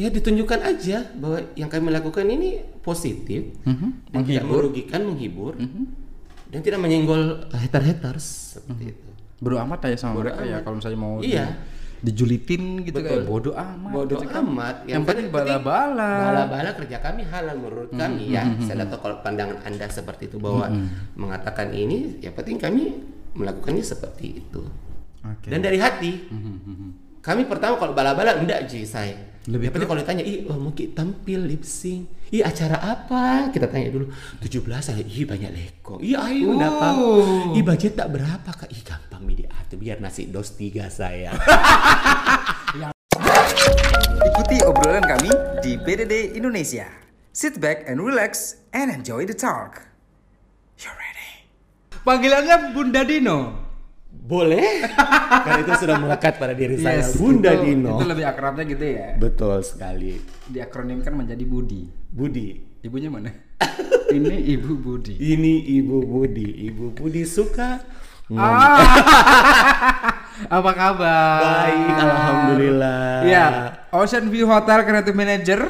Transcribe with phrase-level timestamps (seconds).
[0.00, 3.88] ya ditunjukkan aja bahwa yang kami lakukan ini positif Mhm.
[4.08, 5.60] dan tidak merugikan, menghibur
[6.48, 9.08] dan tidak menyenggol hater-haters seperti itu.
[9.38, 11.44] Bodoh amat aja sama mereka ya kalau misalnya mau Iya.
[11.44, 11.68] di-
[12.00, 13.08] dijulitin gitu Betul.
[13.12, 13.92] kayak bodoh amat.
[13.92, 14.40] Bodoh gitu kan.
[14.42, 14.76] amat.
[14.84, 16.12] Yang penting bala-bala.
[16.26, 18.48] Bala-bala kerja kami halal menurut kami ya.
[18.58, 20.64] Saya tahu kalau pandangan anda seperti itu bahwa
[21.12, 23.04] mengatakan ini, ya penting kami
[23.36, 24.64] melakukannya seperti itu.
[25.20, 25.52] Oke.
[25.52, 26.12] Dan dari hati.
[27.20, 29.28] Kami pertama kalau bala-bala enggak Ji saya.
[29.44, 32.08] Lebih penting kalau ditanya, "Ih, oh, mungkin tampil lip sync.
[32.32, 34.08] Ih, acara apa?" Kita tanya dulu.
[34.40, 37.56] 17 saya, "Ih, banyak leko." "Ih, ayo enggak apa." Oh.
[37.56, 41.36] "Ih, budget tak berapa, Kak?" "Ih, gampang Mi diatur biar nasi dos tiga saya."
[44.20, 46.88] Ikuti obrolan kami di BDD Indonesia.
[47.32, 49.88] Sit back and relax and enjoy the talk.
[50.80, 51.48] You ready?
[52.00, 53.69] Panggilannya Bunda Dino.
[54.10, 54.86] Boleh?
[55.46, 57.02] Karena itu sudah melekat pada diri saya.
[57.02, 57.98] Yes, Bunda itu, Dino.
[57.98, 59.18] Itu lebih akrabnya gitu ya.
[59.18, 60.18] Betul sekali.
[60.50, 61.90] Diakronimkan menjadi Budi.
[62.10, 62.62] Budi.
[62.80, 63.30] Ibunya mana?
[64.16, 65.14] Ini Ibu Budi.
[65.18, 66.48] Ini Ibu Budi.
[66.70, 67.78] Ibu Budi suka
[68.30, 68.78] Ah.
[70.56, 71.40] Apa kabar?
[71.42, 73.26] Baik, alhamdulillah.
[73.26, 73.46] Ya,
[73.90, 75.60] Ocean View Hotel Creative Manager,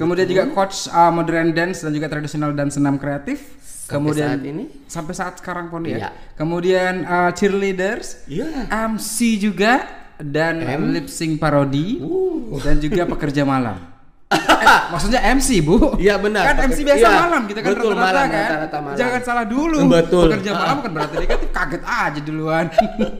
[0.00, 3.44] kemudian juga coach uh, modern dance dan juga tradisional dan senam kreatif.
[3.86, 4.64] Kemudian saat ini?
[4.86, 5.96] sampai saat sekarang pun ya.
[5.96, 6.08] Iya.
[6.34, 8.66] Kemudian uh, cheerleaders, Iya.
[8.90, 9.86] MC juga
[10.18, 10.58] dan
[10.90, 12.56] lip sync parodi Uh.
[12.60, 13.94] dan juga pekerja malam.
[14.26, 15.94] Eh, maksudnya MC bu?
[16.02, 16.50] Iya, benar.
[16.50, 18.42] Kan MC biasa Iya, malam kita kan betul, rata-rata malam, kan.
[18.42, 18.98] rata-rata malam.
[18.98, 19.78] Jangan salah dulu.
[19.86, 20.26] Betul.
[20.34, 22.66] Pekerja malam kan berarti negatif kaget aja duluan.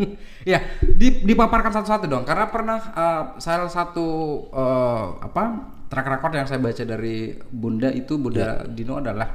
[0.50, 2.24] ya, di, dipaparkan satu-satu dong.
[2.26, 4.06] Karena pernah uh, salah satu
[4.50, 5.42] uh, apa
[5.86, 8.74] track record yang saya baca dari Bunda itu Bunda Iya.
[8.74, 9.28] Dino adalah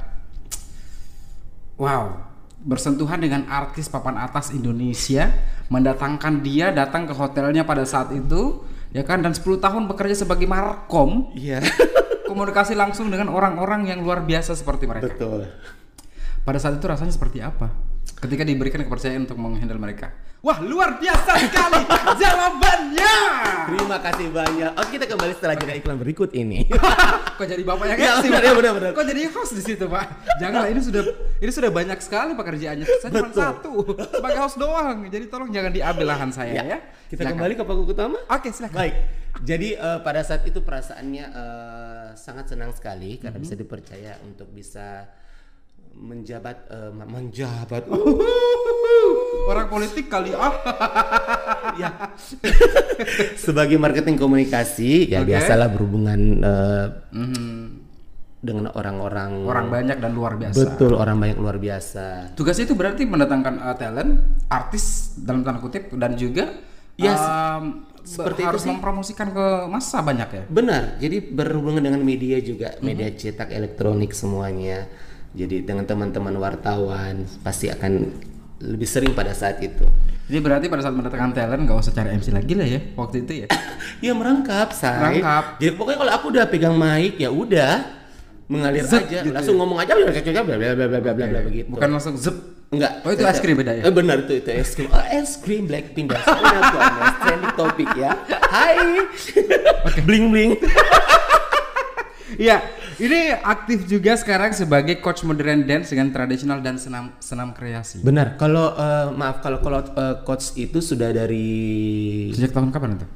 [1.82, 2.30] wow
[2.62, 5.34] bersentuhan dengan artis papan atas Indonesia
[5.66, 8.62] mendatangkan dia datang ke hotelnya pada saat itu
[8.94, 11.58] ya kan dan 10 tahun bekerja sebagai markom Iya.
[12.32, 15.12] komunikasi langsung dengan orang-orang yang luar biasa seperti mereka.
[15.12, 15.52] Betul.
[16.48, 17.68] Pada saat itu rasanya seperti apa?
[18.16, 20.10] Ketika diberikan kepercayaan untuk menghandle mereka.
[20.42, 21.86] Wah, luar biasa sekali
[22.22, 23.14] jawabannya.
[23.62, 24.70] Terima kasih banyak.
[24.74, 26.66] Oke, kita kembali setelah jeda iklan berikut ini.
[27.38, 28.90] Kok jadi bapak yang Ya, benar, ya, benar, benar.
[28.90, 30.02] Kok jadi host di situ, Pak?
[30.36, 31.02] Janganlah, ini sudah
[31.38, 32.86] ini sudah banyak sekali pekerjaannya.
[32.98, 33.72] Saya cuma satu
[34.10, 35.06] sebagai host doang.
[35.06, 36.78] Jadi tolong jangan diambil lahan saya ya.
[37.06, 37.38] Kita Silakan.
[37.38, 38.18] kembali ke pokok utama.
[38.26, 38.76] Oke, silakan.
[38.76, 38.94] Baik.
[39.40, 43.44] Jadi eh, pada saat itu perasaannya eh, sangat senang sekali karena Mhm.
[43.46, 45.06] bisa dipercaya untuk bisa
[45.94, 47.86] menjabat ma- menjabat.
[49.48, 50.52] Orang politik kali ah.
[51.80, 51.90] ya.
[53.34, 55.34] Sebagai marketing komunikasi ya Oke.
[55.34, 56.86] biasalah berhubungan eh,
[58.42, 60.74] dengan orang-orang Orang banyak dan luar biasa.
[60.74, 62.34] Betul, orang banyak luar biasa.
[62.34, 64.18] Tugas itu berarti mendatangkan uh, talent,
[64.50, 66.50] artis dalam tanda kutip dan juga
[67.00, 68.68] Yes, um, seperti itu harus sih.
[68.68, 70.42] mempromosikan ke masa banyak ya.
[70.44, 72.84] Benar, jadi berhubungan dengan media juga, Mhm.
[72.84, 74.90] media cetak, elektronik semuanya.
[75.32, 78.12] Jadi dengan teman-teman wartawan pasti akan
[78.62, 79.82] lebih sering pada saat itu.
[80.30, 83.32] Jadi berarti pada saat mendatangkan talent nggak usah cari MC lagi lah ya waktu itu
[83.44, 83.46] ya.
[84.06, 84.94] Ya merangkap, say.
[84.94, 85.44] Merangkap.
[85.58, 88.02] Jadi pokoknya kalau aku udah pegang mic ya udah
[88.46, 91.40] mengalir Zet aja, gitu langsung ngomong aja bla bla bla bla bla bla bla bla
[91.42, 91.68] begitu.
[91.70, 92.36] Bukan langsung zep.
[92.72, 93.04] Enggak.
[93.04, 93.82] Oh, itu es krim beda ya?
[93.84, 94.88] Eh, benar itu itu es krim.
[94.88, 96.24] Oh, es krim Blackpink dan
[97.20, 98.16] trending topik ya.
[98.48, 99.04] Hai.
[100.08, 100.56] bling bling.
[102.40, 102.64] Iya,
[102.98, 108.00] ini aktif juga sekarang sebagai coach modern dance dengan tradisional dan senam senam kreasi.
[108.00, 108.34] Benar.
[108.34, 111.48] Kalau eh, maaf kalau kalau eh, coach itu sudah dari
[112.30, 113.06] Sejak tahun kapan itu?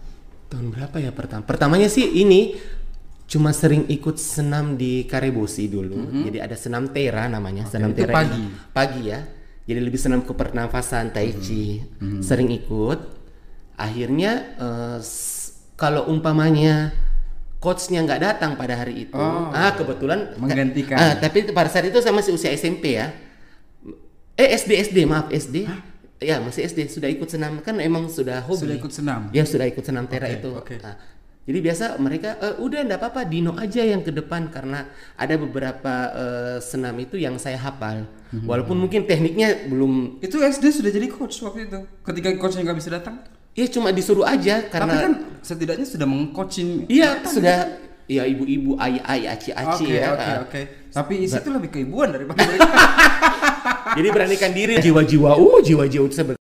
[0.47, 1.43] tahun berapa ya pertama?
[1.43, 2.55] Pertamanya sih ini
[3.27, 5.99] cuma sering ikut senam di Karebosi dulu.
[6.23, 8.39] Jadi ada senam tera namanya, senam itu tera pagi.
[8.39, 8.49] ini.
[8.71, 9.21] Pagi ya.
[9.67, 11.83] Jadi lebih senam ke pernafasan tai chi.
[12.21, 13.19] Sering ikut.
[13.75, 14.55] Akhirnya
[14.97, 16.95] s- kalau umpamanya
[17.57, 19.17] coachnya nggak datang pada hari itu,
[19.53, 20.97] ah kebetulan Menggantikan.
[20.97, 23.11] Ah, tapi pada saat itu saya masih usia SMP ya.
[24.37, 25.65] Eh SD SD maaf SD.
[26.17, 28.65] Ya masih SD sudah ikut senam kan emang sudah hobi.
[28.65, 29.21] Sudah ikut senam.
[29.33, 30.51] Ya sudah ikut senam tera Oke, itu.
[30.53, 30.75] oke.
[30.81, 30.97] Nah,
[31.45, 35.95] jadi biasa mereka "Eh, udah enggak apa-apa Dino aja yang ke depan karena ada beberapa
[36.17, 38.09] eh, senam itu yang saya hafal.
[38.33, 38.49] Mhm.
[38.49, 41.81] Walaupun mungkin tekniknya belum Itu SD sudah jadi coach waktu itu.
[42.05, 43.21] Ketika coachnya nggak bisa datang.
[43.57, 46.85] Ya cuma disuruh aja Tapi karena kan setidaknya sudah mengcoaching.
[46.87, 50.13] iya sudah ya ibu-ibu ayah-ayah aci-aci Oke ya.
[50.13, 50.39] oke Ah.
[50.45, 50.61] oke.
[50.93, 52.39] Tapi isi itu lebih keibuan daripada.
[53.97, 56.45] Jadi beranikan diri jiwa-jiwa uh jiwa-jiwa itu sebenarnya.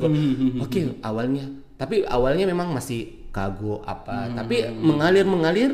[0.00, 1.46] Hmm, Oke, awalnya.
[1.74, 5.70] Tapi awalnya memang masih kago apa, tapi mengalir mengalir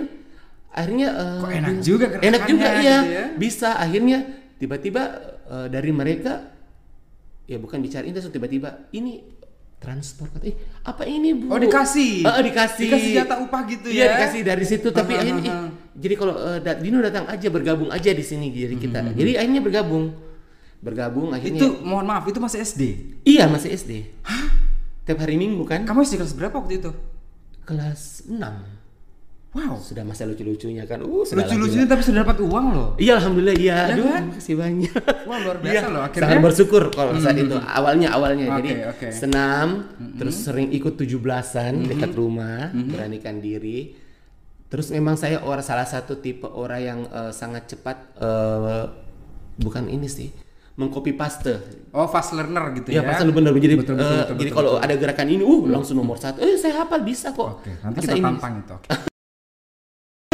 [0.73, 2.99] akhirnya eh, Kok enak juga Enak juga gerakannya ya.
[3.01, 3.25] gitu ya.
[3.37, 4.19] Bisa akhirnya
[4.57, 5.03] tiba-tiba
[5.45, 6.53] eh, dari mereka
[7.45, 9.25] ya bukan bicara ini tiba-tiba ini
[9.81, 11.49] transport kata, "Ih, apa ini bu?
[11.49, 12.21] Oh, dikasih?
[12.21, 12.87] Eh, eh, dikasih.
[12.87, 14.09] Dikasih jatah upah gitu Iya ya?
[14.15, 14.89] dikasih dari situ.
[14.91, 15.69] Tapi Aha, akhirnya, aha.
[15.97, 18.99] jadi kalau eh, da- Dino datang aja bergabung aja di sini jadi Hmm, kita.
[19.11, 20.13] Jadi akhirnya bergabung,
[20.79, 21.59] bergabung akhirnya.
[21.59, 22.83] Itu mohon maaf, itu masih SD.
[23.25, 24.05] Iya masih SD.
[25.03, 25.83] Tiap hari Minggu kan?
[25.83, 26.93] Kamu SD kelas berapa waktu itu?
[27.65, 28.80] Kelas 6
[29.51, 29.83] Wow.
[29.83, 31.03] Sudah masa lucu-lucunya kan.
[31.03, 32.89] Uh, sudah Lucu-lucunya tapi sudah dapat uang loh.
[33.03, 33.79] Iya alhamdulillah iya.
[33.91, 34.23] Ya Aduh, kan?
[34.31, 34.95] makasih banyak.
[35.27, 36.23] Wah, luar biasa loh, akhirnya.
[36.31, 37.57] Sangat bersyukur kalau saat itu.
[37.59, 39.07] Awalnya awalnya Oke, jadi oke.
[39.11, 39.67] senam,
[40.15, 43.99] terus sering ikut 17-an dekat rumah, beranikan diri.
[44.71, 48.87] Terus memang saya orang salah satu tipe orang yang eh, sangat cepat eh,
[49.59, 50.31] bukan ini sih,
[50.79, 51.59] mengcopy paste.
[51.91, 53.11] Oh, fast learner gitu Ya, ya.
[53.11, 54.87] pasal benar jadi Betul, betul, eh, betul, jadi betul, kalau betul.
[54.87, 56.39] ada gerakan ini, uh langsung nomor satu.
[56.39, 57.67] Eh saya hafal bisa kok.
[57.67, 58.77] Oke, nanti Masa kita ini tampang itu.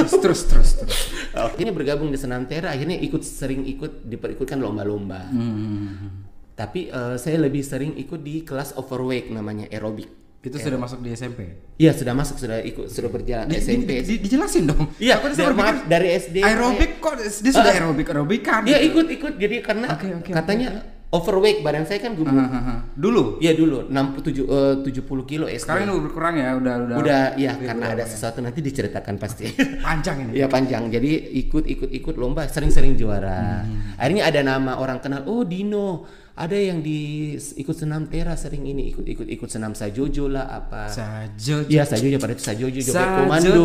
[0.08, 0.98] terus terus terus terus.
[1.32, 5.26] Akhirnya bergabung di Senam Tera, akhirnya ikut sering ikut diperikutkan lomba-lomba.
[5.26, 6.24] Hmm.
[6.52, 10.08] Tapi eh, saya lebih sering ikut di kelas overweight namanya aerobik.
[10.40, 11.58] Itu sudah masuk di SMP.
[11.74, 13.98] Iya sudah masuk sudah ikut sudah berjalan Di, SMP.
[13.98, 14.94] di- di- dijelasin dong.
[14.96, 16.36] Iya, Aku dari, maaf, dari SD.
[16.38, 18.62] aerobik kok dia sudah aerobik aerobikan.
[18.62, 22.34] Iya ikut ikut jadi karena Oke, oke, katanya overweight badan saya kan gemuk.
[22.34, 22.82] Hahaha.
[22.98, 23.38] Dulu.
[23.38, 25.62] Iya dulu 67 eh, 70 kilo SD.
[25.62, 26.96] Sekarang udah berkurang ya, udah udah.
[26.98, 29.46] udah ya karena ada sesuatu nanti diceritakan pasti.
[29.86, 30.42] panjang ini.
[30.42, 30.90] Iya panjang.
[30.90, 31.10] Jadi
[31.46, 33.62] ikut ikut ikut lomba sering-sering juara.
[33.96, 35.22] Akhirnya ada nama orang kenal.
[35.30, 36.06] Oh Dino.
[36.36, 40.84] Ada yang di ikut senam tera sering ini ikut ikut ikut senam sajojo lah apa.
[40.84, 41.64] Sajo.
[41.64, 43.64] Iya sajojo pada itu sajojo joget Sajojo, komando.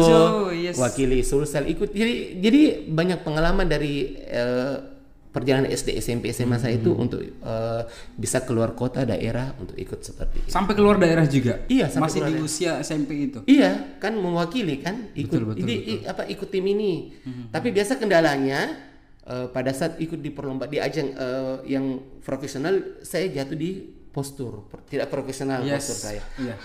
[0.55, 0.79] yes.
[0.79, 1.91] Wakili Sulsel ikut.
[1.91, 4.90] Jadi jadi banyak pengalaman dari eh,
[5.31, 7.81] perjalanan SD SMP SMA saya itu untuk eh,
[8.13, 10.47] bisa keluar kota daerah untuk ikut seperti itu.
[10.47, 11.63] Sampai keluar daerah juga.
[11.65, 12.43] Iya, sampai Masih di daerah.
[12.43, 13.39] usia SMP itu.
[13.45, 17.15] Iya, kan mewakili kan ikut Betul, betul, ini i- apa ikut tim ini.
[17.47, 18.75] Tapi biasa kendalanya
[19.23, 21.85] eh, pada saat ikut di perlombaan di ajang eh, yang
[22.19, 23.71] profesional saya jatuh di
[24.11, 26.21] postur tidak profesional postur saya.
[26.37, 26.55] Iya.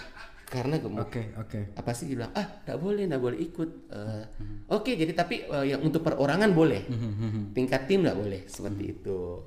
[0.47, 1.11] Karena gemuk.
[1.11, 1.75] Oke, oke.
[1.75, 3.71] Apa sih bilang ah tidak boleh tidak boleh ikut.
[3.91, 4.25] Eh,
[4.69, 6.87] Oke jadi tapi eh, yang untuk perorangan boleh.
[7.51, 9.43] Tingkat tim tidak boleh seperti itu.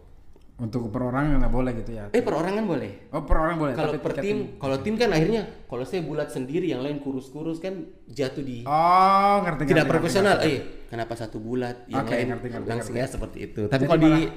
[0.60, 2.12] Untuk perorangan nggak boleh gitu ya.
[2.12, 3.16] Eh perorangan boleh.
[3.16, 3.74] Oh, perorangan boleh.
[3.74, 7.80] Kalau per tim, kalau tim kan akhirnya kalau saya bulat sendiri, yang lain kurus-kurus kan
[8.06, 10.36] jatuh di Oh, ngerti tidak ngerti, profesional.
[10.36, 10.60] ngerti, Eh,
[10.92, 13.72] kenapa satu bulat, yang Oke, lain ngerti, ngerti, langsung ya seperti itu.
[13.72, 14.36] Tapi kalau di malah-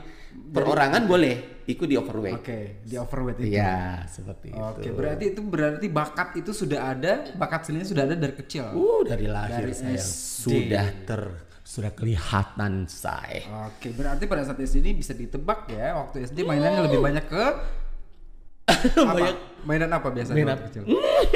[0.53, 2.43] perorangan boleh ikut di overweight.
[2.43, 3.55] Oke, di overweight itu.
[3.55, 4.93] Iya, seperti Oke, itu.
[4.93, 8.73] berarti itu berarti bakat itu sudah ada, bakat seninya sudah ada dari kecil.
[8.75, 10.43] Uh, dari lahir Dari saya SD.
[10.45, 11.23] sudah ter
[11.63, 13.71] sudah kelihatan saya.
[13.71, 17.45] Oke, berarti pada saat SD ini bisa ditebak ya, waktu SD mainannya lebih banyak ke
[19.03, 19.15] apa?
[19.15, 19.37] Banyak.
[19.63, 20.83] Mainan apa biasanya Mainan- waktu kecil?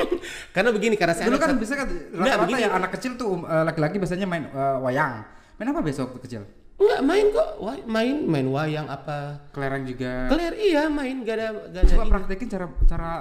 [0.55, 3.97] Karena begini, karena saya Dulu kan bisa kan rata-rata yang anak kecil tuh eh, laki-laki
[3.97, 5.23] biasanya main eh, wayang.
[5.57, 6.43] Main apa biasa waktu kecil?
[6.77, 7.49] Enggak main kok,
[7.89, 9.49] main main wayang apa.
[9.49, 10.29] Kelereng juga.
[10.29, 12.11] Keler iya main gak ada gak ada Coba ini.
[12.13, 13.13] praktekin cara cara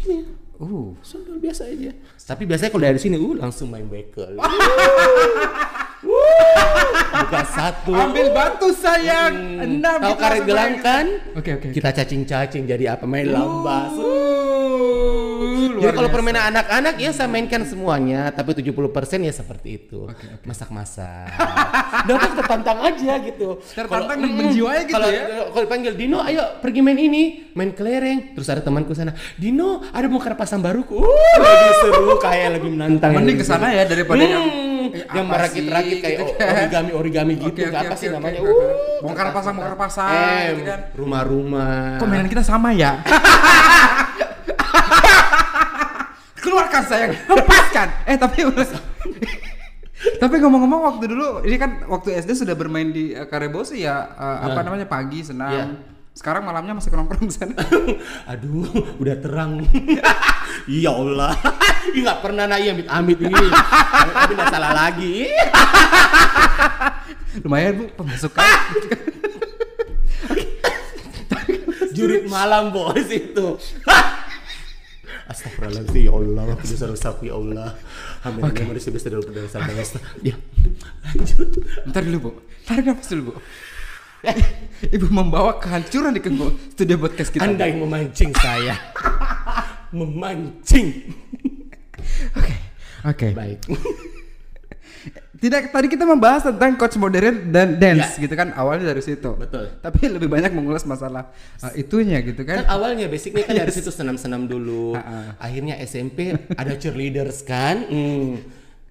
[0.00, 0.18] Ini.
[0.56, 1.92] uh Sundul biasa aja.
[2.26, 4.40] Tapi biasanya kalau dari sini uh langsung main bekel.
[7.10, 7.92] Buka satu.
[7.92, 9.34] ambil batu sayang.
[9.36, 11.06] Hmm, Enam Tahu karet gelang kan?
[11.36, 11.68] Oke oke.
[11.70, 13.04] Kita cacing-cacing jadi apa?
[13.04, 13.92] Main lambas.
[13.92, 14.39] Uh,
[15.40, 16.16] Jadi luar kalau biasa.
[16.16, 18.76] permainan anak-anak ya saya mainkan semuanya, tapi 70%
[19.20, 20.04] ya seperti itu.
[20.44, 21.32] Masak-masak.
[22.04, 23.56] Udah aku tertantang aja gitu.
[23.64, 25.22] Tertantang Kalau- dan menjiwai gitu kalau, ya?
[25.46, 27.22] Kalau dipanggil Dino, ayo pergi main ini,
[27.52, 28.32] main kelereng.
[28.32, 30.94] Terus ada temanku sana, Dino, ada bongkar pasang baruku.
[30.94, 33.10] Uh, lebih seru kayak lebih menantang.
[33.12, 34.44] Mending ke sana ya daripada yang
[34.80, 36.50] Hmm, eh, yang merakit-rakit kayak gitu kan.
[36.58, 37.52] origami origami gitu.
[37.54, 38.40] Oke, oke, apa oke, sih oke, namanya?
[38.40, 38.48] oke.
[38.50, 40.80] Uh, Bongkar pasang, bongkar pasang, Eh, gitu kan.
[40.94, 41.96] rumah-rumah.
[41.96, 43.00] Kok mainan kita sama ya?
[46.40, 47.88] Keluarkan sayang, lepaskan.
[48.08, 48.44] Eh tapi
[50.22, 54.48] tapi ngomong-ngomong waktu dulu ini kan waktu SD sudah bermain di uh, Karebosi ya uh,
[54.48, 55.52] apa namanya pagi senam.
[55.52, 55.64] Iya.
[56.10, 57.54] Sekarang malamnya masih nongkrong di sana.
[58.34, 58.66] Aduh,
[58.98, 59.62] udah terang.
[60.68, 61.32] ya Allah.
[61.94, 63.46] Ih, nggak pernah naik amit-amit ini.
[64.10, 65.30] Tapi nggak salah lagi.
[67.46, 68.58] Lumayan bu pemasukan.
[71.94, 73.46] Jurit malam bos itu.
[75.30, 77.78] Astagfirullahaladzim ya Allah, dosa dosaku ya Allah.
[78.26, 78.42] Amin.
[78.50, 78.66] Okay.
[78.66, 79.62] Manusia bisa dosa dosa.
[80.26, 80.34] Ya,
[81.06, 81.54] lanjut.
[81.86, 82.30] Bentar dulu bu,
[82.66, 83.32] tarik nafas dulu bu.
[84.90, 87.46] Ibu membawa kehancuran di kengko studio podcast kita.
[87.46, 88.74] Anda yang memancing saya.
[89.96, 91.14] memancing.
[92.34, 92.54] Oke,
[93.06, 93.28] oke.
[93.32, 93.58] Baik.
[95.40, 98.22] Tidak tadi kita membahas tentang coach modern dan dance Ya.
[98.22, 99.32] gitu kan awalnya dari situ.
[99.34, 99.72] Betul.
[99.74, 102.68] Tapi lebih banyak mengulas masalah uh, itunya gitu Kan kan.
[102.68, 104.92] awalnya basicnya kan dari situ senam-senam dulu.
[105.40, 107.82] Akhirnya SMP ada cheerleaders kan.
[107.82, 108.36] Hmm.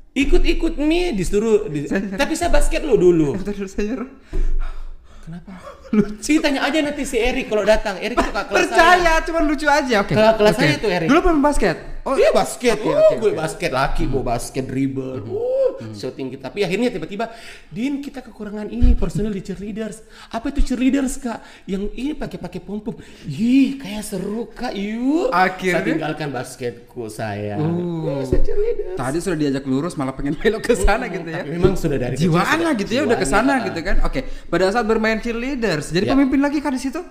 [0.10, 3.38] Ikut-ikut nih disuruh di- tapi saya basket lo dulu.
[3.38, 4.10] Bentar saya.
[5.22, 5.54] Kenapa?
[6.26, 7.98] Sih tanya aja nanti si Erik kalau datang.
[7.98, 8.78] Erik suka kelas saya.
[8.78, 9.96] Percaya, cuman lucu aja.
[10.06, 10.14] Oke.
[10.14, 10.62] Kelas- kelas Oke.
[10.62, 11.08] saya tuh, Erik.
[11.10, 11.78] Dulu pemain basket.
[12.08, 13.32] Oh, iya basket, Oke, uh, oke, gue.
[13.36, 13.42] Hmm.
[13.44, 16.50] basket laki, gue basket dribble, uh, shooting kita.
[16.50, 17.30] Tapi akhirnya tiba-tiba,
[17.70, 20.02] Din kita kekurangan ini personel di cheerleaders.
[20.34, 21.44] Apa itu cheerleaders kak?
[21.70, 22.98] Yang ini pakai-pakai pom pom.
[23.28, 25.30] Ih, kayak seru kak, yuk.
[25.30, 25.84] Akhirnya?
[25.84, 27.60] saya tinggalkan basketku saya.
[27.62, 28.10] Uh.
[28.10, 28.98] Uh, saya cheerleaders.
[28.98, 31.46] Tadi sudah diajak lurus malah pengen belok ke sana gitu ya.
[31.46, 34.02] Memang sudah dari Jiwaan lah gitu ya udah ke sana gitu kan.
[34.08, 35.20] Oke, pada saat bermain
[35.82, 36.12] cheerleaders, jadi Ya.
[36.14, 37.02] pemimpin lagi kan di situ?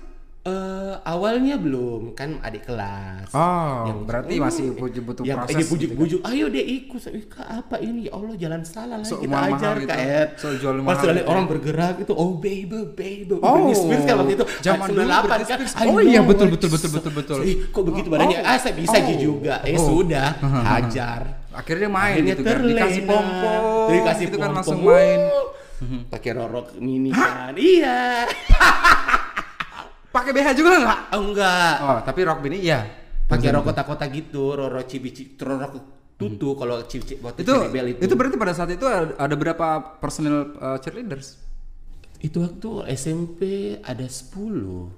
[0.40, 3.28] Eh, awalnya belum kan adik kelas.
[3.30, 7.00] Oh, berarti "Oh, masih butuh- yang proses ini gitu bujuk-bujuk, ayo deh ikut.
[7.28, 8.08] Kak, apa ini?
[8.08, 9.92] Ya Allah, jalan salah lah So, kita ajar gitu.
[9.92, 10.28] Ed.
[10.38, 11.50] So, jual Pas mahal lihat gitu orang ya.
[11.50, 13.34] bergerak itu, oh baby, baby.
[13.34, 14.44] Oh, Britney Spears kan waktu itu.
[14.62, 15.84] zaman dulu 98 Britney kan.
[15.84, 17.38] Oh iya, betul, betul, betul, betul, betul.
[17.44, 18.38] Ih, kok begitu badannya?
[18.38, 18.48] Oh.
[18.48, 19.04] Ah, saya bisa Oh.
[19.04, 19.54] gitu juga.
[19.62, 19.84] Eh Oh.
[19.84, 20.28] sudah,
[20.70, 21.20] hajar.
[21.50, 22.56] Akhirnya main Akhirnya gitu kan.
[22.62, 23.10] Dikasih terlena.
[23.10, 23.62] pom-pom.
[23.90, 24.56] Dikasih gitu kan pom-pom.
[24.56, 25.20] langsung main.
[25.78, 27.54] Uh, Pakai rorok mini kan.
[27.78, 28.26] Iya.
[30.08, 31.00] Pakai BH juga nggak?
[31.14, 31.75] Oh, enggak.
[31.85, 32.80] Oh, tapi rock bini iya.
[33.28, 38.35] pakai rok kotak-kotak gitu, roro cibi rok tutu kalau cibi waktu Itu, Ciribel itu berarti
[38.35, 39.66] pada saat itu ada, ada berapa
[40.02, 41.38] personil uh, cheerleaders?
[42.18, 43.40] itu waktu SMP
[43.78, 44.90] ada 10 10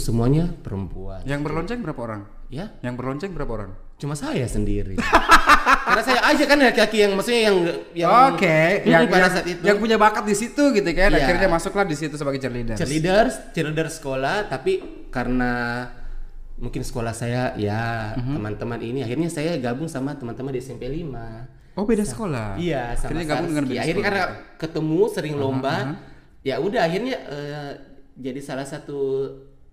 [0.00, 2.22] semuanya perempuan Yang berlonceng berapa orang?
[2.48, 3.70] ya Yang berlonceng berapa orang?
[4.00, 4.96] cuma saya sendiri
[5.90, 7.56] karena saya aja kan laki-laki yang maksudnya yang
[7.92, 8.46] yang Oke,
[8.78, 11.18] Hmm, yang, pada yang, saat itu yang punya bakat di situ gitu kan, Iya.
[11.20, 12.76] akhirnya masuklah di situ sebagai cheerleaders.
[12.76, 14.72] cheerleaders cheerleader sekolah tapi
[15.08, 15.52] karena
[16.56, 18.36] mungkin sekolah saya ya Mhm.
[18.36, 22.58] teman-teman ini akhirnya saya gabung sama teman-teman di SMP 5 Oh beda sekolah.
[22.58, 23.70] Iya, sama Akhirnya gabung dengan Sarski.
[23.70, 24.26] beda Akhirnya sekolah.
[24.26, 25.76] karena ketemu sering lomba,
[26.42, 27.70] ya udah akhirnya eh,
[28.12, 28.98] jadi salah satu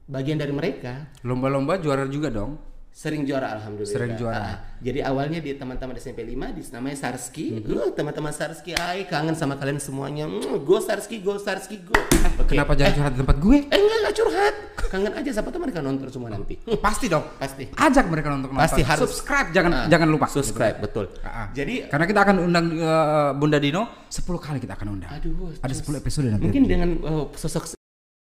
[0.05, 1.09] bagian dari mereka.
[1.21, 2.55] Lomba-lomba juara juga dong.
[2.97, 3.93] Sering juara alhamdulillah.
[3.93, 4.41] Sering juara.
[4.41, 7.61] Ah, jadi awalnya di teman-teman SMP 5 di namanya Sarski.
[7.61, 7.69] Mhm.
[7.69, 10.25] Uh, teman-teman Sarski, ay kangen sama kalian semuanya.
[10.25, 11.93] Mm, go Sarski, go Sarski, go.
[12.41, 12.57] Oke.
[12.57, 13.57] Kenapa jangan curhat di tempat gue?
[13.69, 14.55] Eh enggak, enggak curhat.
[14.89, 16.57] Kangen aja siapa teman mereka nonton semua nanti.
[16.89, 17.21] Pasti dong.
[17.37, 17.69] Pasti.
[17.77, 18.49] Ajak mereka nonton.
[18.57, 19.01] Pasti harus.
[19.05, 20.25] subscribe jangan Ah, jangan lupa.
[20.33, 21.05] Subscribe, betul.
[21.21, 21.47] Ah, ah.
[21.53, 25.13] Jadi Karena kita akan undang uh, Bunda Dino 10 kali kita akan undang.
[25.13, 26.49] Aduh, Ada terus 10 episode nanti.
[26.49, 27.77] Mungkin dengan uh, sosok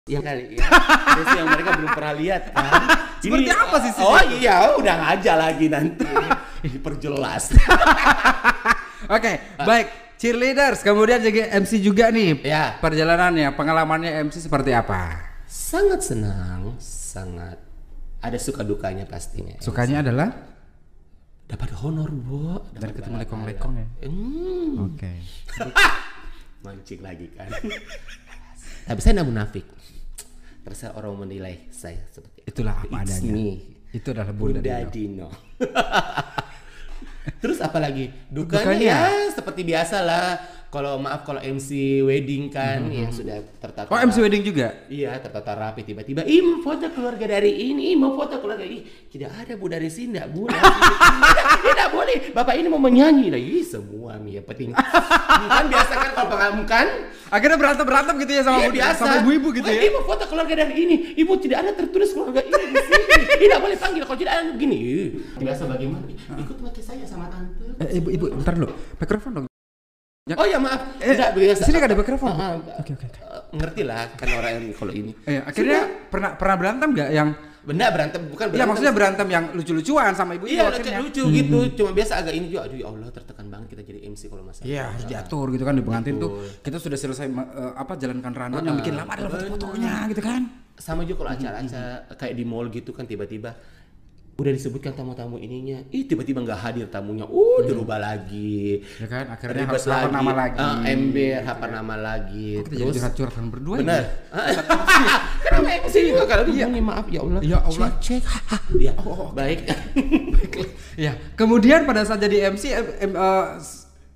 [0.10, 0.66] yang kali ya.
[1.38, 2.82] Yang mereka belum pernah lihat kan.
[3.26, 6.06] Seperti apa sih sih Oh iya, udah aja lagi nanti.
[6.66, 7.54] Diperjelas.
[9.10, 9.88] Oke, baik.
[10.16, 12.40] Cheerleaders, kemudian jadi MC juga nih.
[12.42, 12.80] Ya.
[12.80, 15.36] Perjalanannya, pengalamannya MC seperti apa?
[15.46, 17.58] sangat senang, sangat
[18.20, 19.56] ada suka dukanya pastinya.
[19.62, 20.30] Sukanya adalah
[21.46, 22.58] Dapat honor, Bu.
[22.74, 23.88] dan ketemu lekong-lekong ya.
[24.10, 25.14] Hmm, Oke.
[26.66, 27.54] mancing lagi kan.
[28.90, 29.66] Tapi saya nggak munafik.
[30.66, 32.42] Terserah orang menilai saya seperti.
[32.50, 33.32] Itulah apa It's adanya.
[33.32, 33.50] me.
[33.94, 34.90] Itu adalah Bunda, Bunda Dino.
[34.92, 35.28] Dino.
[37.42, 38.10] Terus apa lagi?
[38.30, 38.90] Dukanya, Dukanya?
[38.90, 40.28] ya seperti biasa lah.
[40.76, 43.88] Kalau maaf kalau MC wedding kan yang sudah tertata.
[43.88, 44.76] Oh, MC wedding juga?
[44.92, 48.84] Iya, tertata rapi tiba-tiba, "Ih, mau foto keluarga dari ini, ih, mau foto keluarga ini."
[49.08, 50.60] Tidak ada Bu dari sini, enggak boleh.
[50.60, 52.18] tidak, tidak boleh.
[52.36, 53.32] Bapak ini mau menyanyi.
[53.32, 54.76] Nah, ih, semua yang penting.
[54.76, 56.88] kan biasa kan kalau pengalaman kan
[57.26, 59.02] Akhirnya berantem-berantem gitu ya sama Iya, biasa.
[59.02, 59.82] sama ibu-ibu gitu Wah, ya.
[59.90, 60.96] Ibu foto keluarga dari ini.
[61.18, 63.04] Ibu tidak ada tertulis keluarga ini di sini.
[63.48, 64.80] Tidak boleh panggil kalau tidak ada begini.
[65.36, 66.06] Biasa bagaimana?
[66.40, 67.66] Ikut pakai saya sama tante.
[67.84, 68.72] Eh, ibu, ibu, bentar dulu.
[69.02, 69.55] Mikrofon dong.
[70.26, 70.34] Ya.
[70.42, 70.98] Oh ya maaf.
[70.98, 71.70] Eh, Tidak biasa.
[71.70, 72.34] sini ada mikrofon.
[72.34, 73.20] Ah, ah, Oke, oke, oke.
[73.62, 75.14] Ngerti lah kan orang yang kalau ini.
[75.22, 77.30] Eh, akhirnya pernah pernah berantem nggak yang
[77.62, 78.58] Benda berantem bukan berantem.
[78.58, 81.58] Iya maksudnya berantem yang lucu-lucuan sama ibu Iya, lucu, lucu gitu.
[81.78, 82.66] Cuma biasa agak ini juga.
[82.66, 84.66] Aduh ya Allah tertekan banget kita jadi MC kalau masalah.
[84.66, 86.30] Iya harus diatur gitu kan di pengantin tuh
[86.66, 90.42] kita sudah selesai eh, apa jalankan rundown yang bikin lama adalah foto-fotonya gitu kan.
[90.76, 93.56] sama juga kalau acara-acara kayak di mall gitu kan tiba-tiba
[94.36, 99.32] udah disebutkan tamu-tamu ininya, ih tiba-tiba nggak hadir tamunya, uh dirubah lagi, Ya kan?
[99.32, 100.60] Akhirnya harus lapor nama lagi.
[100.60, 104.04] Ah, ember, hafal nama lagi, Kita jadi curhat-curhatan berdua benar,
[104.36, 104.60] ya.
[105.40, 106.68] kenapa MC juga kalau iya.
[106.68, 107.08] maaf.
[107.08, 107.88] Ya Allah, Ya Allah.
[107.96, 108.24] cek, cek,
[108.92, 108.94] ya,
[109.32, 109.60] baik,
[111.08, 113.46] Ya, kemudian pada saat jadi MC em- em- eh,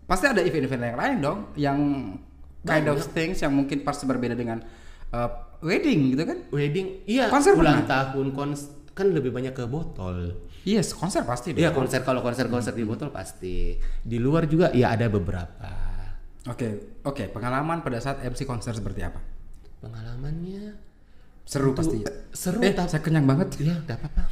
[0.04, 1.80] pasti ada event-event yang lain dong yang
[2.68, 4.60] kind of things yang mungkin pasti berbeda dengan
[5.16, 5.30] eh,
[5.64, 6.38] wedding gitu kan.
[6.52, 8.12] wedding, iya, Konser ulang pernah?
[8.12, 10.44] tahun, kons kan lebih banyak ke botol.
[10.68, 11.64] Yes, konser pasti dong.
[11.64, 13.80] Iya konser kalau konser-konser di botol pasti.
[14.04, 15.72] Di luar juga ya ada beberapa.
[16.52, 19.24] Oke, oke, pengalaman pada saat MC konser seperti apa?
[19.80, 20.76] Pengalamannya
[21.48, 22.06] Seru pasti.
[22.30, 23.58] seru Eh, tapi saya kenyang banget.
[23.58, 24.30] ya enggak apa-apa.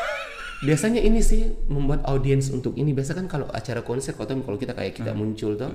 [0.66, 2.92] Biasanya ini sih membuat audiens untuk ini.
[2.92, 5.70] Biasa kan kalau acara konser kalau kita kayak kita muncul tuh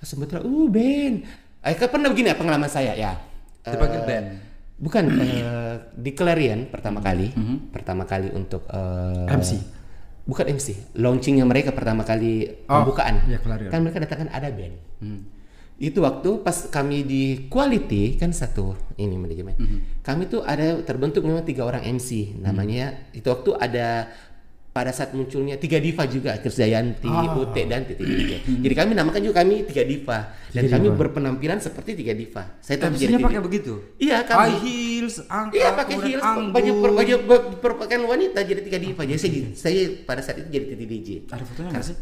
[0.00, 1.24] langsung betul, uh Ben.
[1.62, 3.16] Eh pernah begini ya pengalaman saya ya.
[3.64, 4.24] Dipanggil Eh, Ben?
[4.76, 7.32] Bukan eh, di Clarion pertama kali,
[7.72, 9.52] pertama kali untuk eh, MC?
[10.26, 13.22] Bukan MC, launchingnya mereka pertama kali Oh, pembukaan.
[13.24, 13.70] iya, Clarion.
[13.70, 14.74] Kan mereka datangkan ada band.
[15.76, 19.54] Itu waktu pas kami di quality kan satu ini manajemen.
[20.00, 22.96] Kami tuh ada terbentuk memang tiga orang MC namanya.
[23.12, 24.08] Itu waktu ada
[24.76, 28.32] pada saat munculnya tiga diva juga Krisdayanti, Ute dan Titi DJ.
[28.60, 30.18] Jadi kami namakan juga kami tiga diva
[30.52, 32.60] dan kami berpenampilan seperti tiga diva.
[32.60, 33.72] Saya MC-nya jadi pakai tiga- begitu.
[33.96, 34.52] Iya High kami.
[34.60, 39.02] heels, angka, Iya pakai heels, baju per, baju ber- berpakaian wanita jadi tiga diva.
[39.02, 41.08] Jadi saya, saya pada saat itu jadi Titi DJ.
[41.26, 41.96] Ada fotonya nggak sih?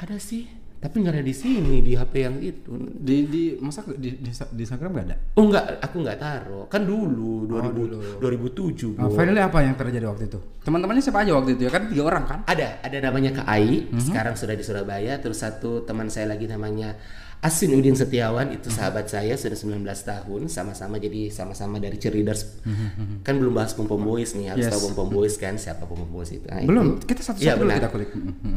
[0.00, 0.48] Ada sih,
[0.80, 2.72] tapi nggak ada di sini di HP yang itu.
[2.96, 5.16] Di di masa di, di, di Instagram nggak ada?
[5.36, 6.64] Oh enggak, aku nggak taruh.
[6.66, 8.96] Kan dulu 2000, 2007.
[8.96, 9.12] Nah, Bu.
[9.12, 10.40] finally apa yang terjadi waktu itu?
[10.60, 11.70] Teman-temannya siapa aja waktu itu ya?
[11.70, 12.38] Kan tiga orang kan?
[12.48, 14.00] Ada, ada namanya Kak Ai, Mhm.
[14.00, 15.20] sekarang sudah di Surabaya.
[15.20, 16.96] Terus satu teman saya lagi namanya
[17.40, 18.74] Asin Udin Setiawan, itu Mhm.
[18.74, 22.60] sahabat saya sudah 19 tahun, sama-sama jadi sama-sama dari cheerleaders.
[22.62, 24.72] Mhm, Kan belum bahas Pom Pom Boys nih, harus Yes.
[24.72, 26.44] tahu Pom Pom Boys kan, siapa Pom Pom Boys itu.
[26.44, 28.10] Nah, Belum, itu- kita satu-satu Iya, dulu kita kulik.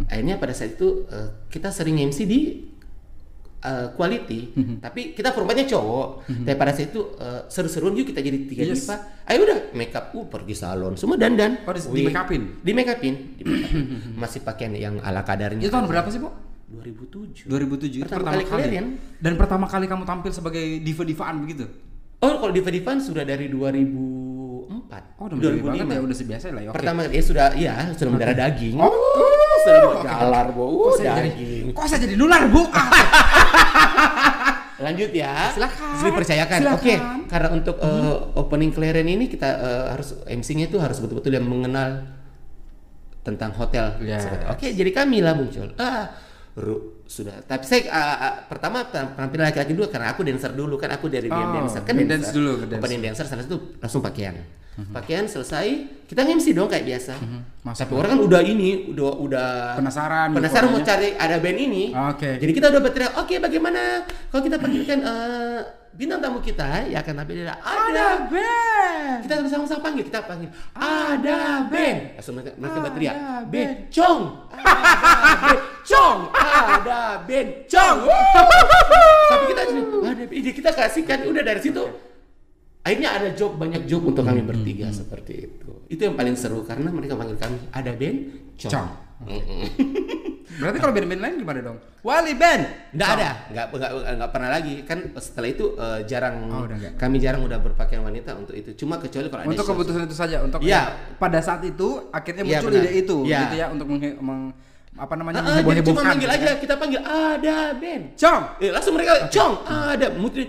[0.05, 2.39] Akhirnya pada saat itu eh, kita sering MC di
[3.63, 4.75] eh, quality, Mhm.
[4.83, 6.27] tapi kita formatnya cowok.
[6.43, 8.83] Tapi pada saat itu eh, seru-seruan yuk kita jadi tiga Yes.
[8.83, 8.99] diva.
[9.23, 11.63] Ayo udah make up, uh, pergi salon, semua dandan.
[11.63, 12.59] Oh, di- di make upin?
[12.59, 13.83] Di make upin, di make upin.
[14.19, 15.63] masih pakaian yang ala kadarnya.
[15.63, 16.27] Itu tahun berapa sih, Bu?
[16.73, 17.45] 2007.
[17.45, 17.51] 2007
[17.95, 18.61] itu Pertama pertama kali kali.
[18.65, 18.85] kalian?
[19.17, 21.65] Dan pertama kali kamu tampil sebagai diva-divaan begitu?
[22.19, 25.19] Oh, kalau di Divan sudah dari 2004.
[25.19, 25.91] Oh, udah menjadi banget 2005.
[25.91, 26.69] ya, udah biasa lah ya.
[26.71, 26.75] Oke.
[26.75, 28.75] Pertama ya sudah iya, sudah mendarah daging.
[28.79, 28.95] Oh,
[29.59, 30.63] sudah galar, Bu.
[30.63, 31.65] Kok Uh, saya jadi, daging.
[31.71, 32.63] kok saya jadi nular, Bu?
[32.71, 32.87] Ah.
[34.83, 35.51] Lanjut ya.
[35.51, 35.99] Silakan.
[36.01, 36.57] Dipercayakan.
[36.59, 36.75] Silakan.
[36.75, 36.93] Oke,
[37.29, 42.03] karena untuk eh, opening clearance ini kita eh, harus MC-nya itu harus betul-betul yang mengenal
[43.21, 43.95] tentang hotel.
[43.99, 44.23] Yes.
[44.23, 45.71] Seperti- Oke, jadi kami lah muncul.
[45.77, 46.11] Ah,
[46.53, 47.41] Ru, sudah.
[47.49, 51.25] Tapi saya ah, ah, pertama penampilan laki-laki dulu karena aku dancer dulu kan aku dari
[51.25, 52.81] Oh, dancer kan main dance dulu ke dance.
[52.85, 54.37] Opening dancer sana itu langsung pakaian.
[54.73, 57.13] Pakaian selesai, kita nge-MC dong kayak biasa.
[57.61, 57.85] Masuk.
[57.85, 61.83] Tapi orang kan udah ini, udah udah Penasaran gitu Penasaran mau cari ada band ini.
[61.93, 62.41] Oke.
[62.41, 64.01] Jadi kita udah berteriak, oke bagaimana
[64.33, 65.61] kalau kita panggilkan eh,
[65.93, 69.17] bintang tamu kita ya akan tampil ada ada band.
[69.29, 71.97] Kita sama-sama panggil, kita panggil ada band.
[72.17, 73.15] Langsung mereka, mereka berteriak,
[73.53, 74.19] bencong,
[80.93, 81.83] kasihkan udah dari situ.
[82.79, 85.71] Akhirnya ada job banyak job untuk kami bertiga seperti itu.
[85.87, 88.17] Itu yang paling seru karena mereka panggil kami ada band
[88.59, 88.69] Cong.
[88.69, 88.89] cong.
[89.23, 89.63] Mm-mm.
[90.53, 91.77] Berarti kalau band-band lain gimana dong?
[92.03, 92.93] Wali Band.
[92.93, 94.73] Nggak ada, nggak, nggak, nggak pernah lagi.
[94.83, 98.69] Kan setelah itu eh, jarang, Oh, udah kami jarang udah berpakaian wanita untuk itu.
[98.75, 100.93] Cuma kecuali kalau ada Untuk show- keputusan itu saja untuk Iya.
[101.17, 103.39] pada saat itu akhirnya Iya, muncul ide itu Iya.
[103.41, 104.53] gitu ya untuk meng-
[104.93, 106.57] apa namanya ah, jadi cuma panggil gitu aja, kan.
[106.61, 108.03] kita panggil ada band.
[108.13, 108.41] Cong.
[108.61, 110.07] Eh, langsung mereka, cong, ada.
[110.13, 110.43] Mungkin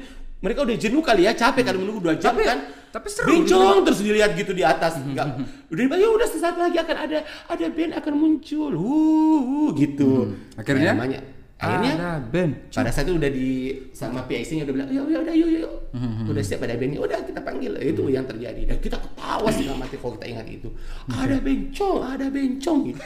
[0.45, 2.59] mereka udah jenuh kali ya, capek kali menunggu dua jam Tapi- kan.
[2.93, 3.49] tapi seru gitu.
[3.49, 5.01] Bencong terus dilihat gitu di atas.
[5.01, 5.41] Enggak.
[5.73, 8.71] Udah dipanggil, udah sesaat lagi akan ada ada band akan muncul.
[8.71, 10.31] Uh, gitu.
[10.31, 10.61] Hmm.
[10.61, 10.93] Akhirnya?
[10.93, 11.21] Nah, namanya.
[11.65, 12.53] Akhirnya ada band.
[12.69, 13.49] pada saat itu udah di
[13.91, 15.61] sama PIC-nya udah bilang, ya udah yuk yuk.
[15.65, 17.73] yuk." Hmm, Udah siap ada bandnya, udah kita panggil.
[17.79, 18.67] Itu yang terjadi.
[18.67, 20.69] Dan kita ketawa sih mati kalau kita ingat itu.
[21.07, 23.01] Ada bencong, ada bencong gitu.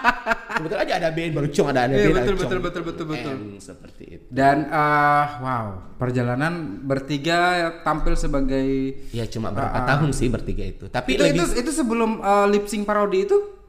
[0.56, 2.16] Kebetulan aja ada band baru cong ada ada Iya, band.
[2.16, 3.34] betul, betul, betul, betul, betul.
[3.60, 4.24] Seperti itu.
[4.28, 7.38] Dan eh, wow, perjalanan bertiga
[7.84, 8.64] tampil sebagai
[9.12, 9.86] Ya cuma berapa ah.
[9.86, 10.88] tahun sih bertiga itu.
[10.88, 13.61] Tapi itu, lebih itu itu sebelum eh, lip sync parodi itu.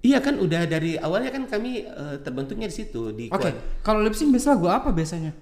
[0.00, 4.00] Iya kan udah dari awalnya kan kami eh, terbentuknya di situ di Oke, kuat- kalau
[4.00, 5.32] lip sync biasa lagu apa biasanya?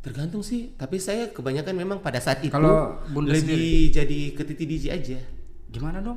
[0.00, 4.64] Tergantung sih, tapi saya kebanyakan memang pada saat itu Kalau Bunda lebih jadi ke Titi
[4.64, 5.20] DJ aja.
[5.68, 6.16] Gimana dong?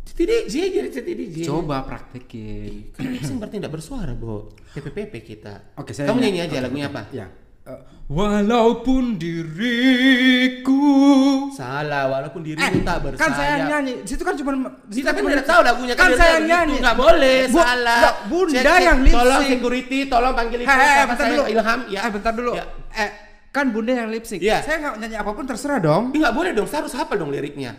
[0.00, 1.36] Titi DJ jadi Titi DJ.
[1.44, 2.96] Coba praktekin.
[2.96, 4.48] Kan sing berarti tidak bersuara, Bo.
[4.72, 5.76] PPPP kita.
[5.76, 6.40] Oke, saya Kamu nyanyi.
[6.40, 7.04] aja lagunya apa?
[7.12, 7.28] Ya.
[7.66, 10.78] Eh, walaupun diriku
[11.50, 13.18] Salah, walaupun dirimu tak bersayap.
[13.18, 14.06] kan saya nyanyi.
[14.06, 16.78] Situ kan cuma Kita kan tidak tahu lagunya Kan dia saya nyanyi.
[16.78, 17.98] Nggak boleh, Bu- salah.
[17.98, 21.42] nggak, Bunda Cek, yang lip Tolong security, tolong panggil hei, Sama bentar dulu.
[21.50, 22.00] Ilham, ya.
[22.06, 22.52] Eh, bentar dulu.
[22.54, 22.64] Ya.
[22.94, 23.10] Eh,
[23.50, 24.38] kan Bunda yang lip sync.
[24.38, 24.62] Iya.
[24.62, 26.14] Saya nggak nyanyi apa pun terserah dong.
[26.14, 27.74] Nggak boleh dong, saya harus hafal dong liriknya.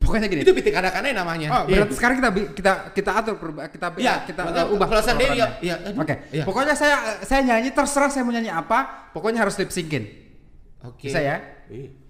[0.00, 0.40] Pokoknya gini.
[0.42, 1.48] Itu pitik anak-anak namanya.
[1.52, 1.84] Oh, Iya.
[1.84, 3.34] berarti sekarang kita kita kita atur
[3.68, 4.86] kita Iya, kita uh, ubah.
[4.88, 5.60] kalau sendiri, peraturannya.
[5.60, 6.14] ya, ya, aduh, Oke.
[6.32, 6.44] iya.
[6.48, 10.08] Pokoknya saya saya nyanyi terserah saya mau nyanyi apa, pokoknya harus lip syncin.
[10.82, 11.12] Oke.
[11.12, 11.36] Bisa ya?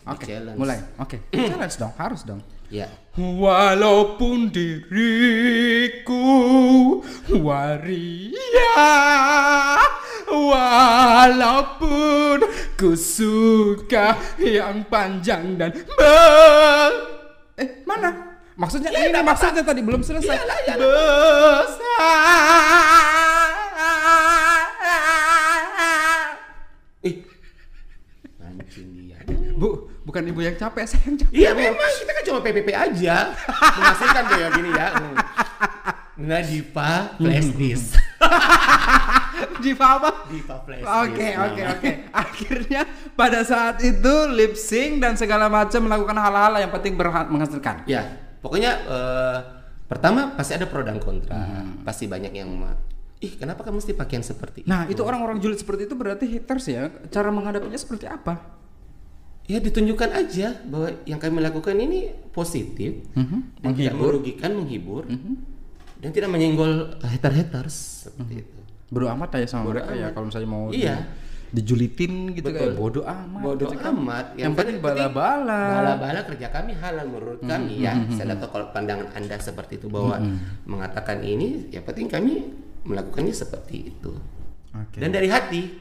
[0.07, 0.25] Oke.
[0.25, 0.57] challenge.
[0.57, 0.79] Mulai.
[0.97, 1.21] Oke.
[1.51, 2.41] Challenge dong, harus dong.
[2.71, 2.87] Ya.
[3.19, 6.23] Walaupun diriku
[7.35, 8.87] waria
[11.11, 12.39] Walaupun
[12.79, 17.20] ku suka yang panjang dan ber
[17.61, 18.41] Eh, mana?
[18.57, 20.85] Maksudnya ini maksudnya tadi belum selesai Iyalah, iyalah.
[21.65, 22.09] Besar
[27.05, 27.17] Ih.
[28.37, 29.17] Mancing dia.
[29.57, 33.17] Bu, bukan ibu yang capek, saya yang capek Iya memang kita kan cuma PPP aja
[33.77, 34.87] menghasilkan tuh ya gini ya.
[34.93, 35.17] Hmm.
[36.21, 37.97] Nadipa flash disk.
[39.65, 40.11] Diva apa?
[40.29, 41.91] Diva Flash Oke, oke, oke.
[42.13, 42.83] Akhirnya
[43.17, 47.85] pada saat itu lip sync dan segala macam melakukan hal-hal yang penting menghasilkan.
[47.89, 48.05] Ya,
[48.45, 49.39] pokoknya eh,
[49.89, 51.37] pertama pasti ada pro dan kontra.
[51.37, 51.81] Hmm.
[51.85, 52.53] Pasti banyak yang
[53.21, 56.89] ih kenapa kamu mesti pakaian seperti Nah, itu orang-orang julid seperti itu berarti haters ya.
[57.13, 58.61] Cara menghadapinya seperti apa?
[59.45, 64.05] Ya ditunjukkan aja bahwa yang kami lakukan ini positif Mhm, dan tidak menghibur.
[64.15, 65.03] merugikan, menghibur
[66.01, 67.77] dan tidak menyenggol hater-haters
[68.09, 68.59] seperti itu.
[68.89, 70.97] Bodoh amat aja sama Bodo mereka ya kalau misalnya mau Iya.
[70.97, 71.19] di-
[71.51, 73.43] dijulitin gitu kayak bodoh amat.
[73.43, 73.91] Bodoh gitu kan.
[73.93, 74.27] amat.
[74.35, 75.63] Yang penting bala-bala.
[75.77, 77.95] Bala-bala kerja kami halal menurut kami ya.
[78.09, 80.19] Saya tahu kalau pandangan anda seperti itu bahwa
[80.65, 84.15] mengatakan ini, ya penting kami melakukannya seperti itu.
[84.71, 84.97] Oke.
[84.99, 85.75] Dan dari hati.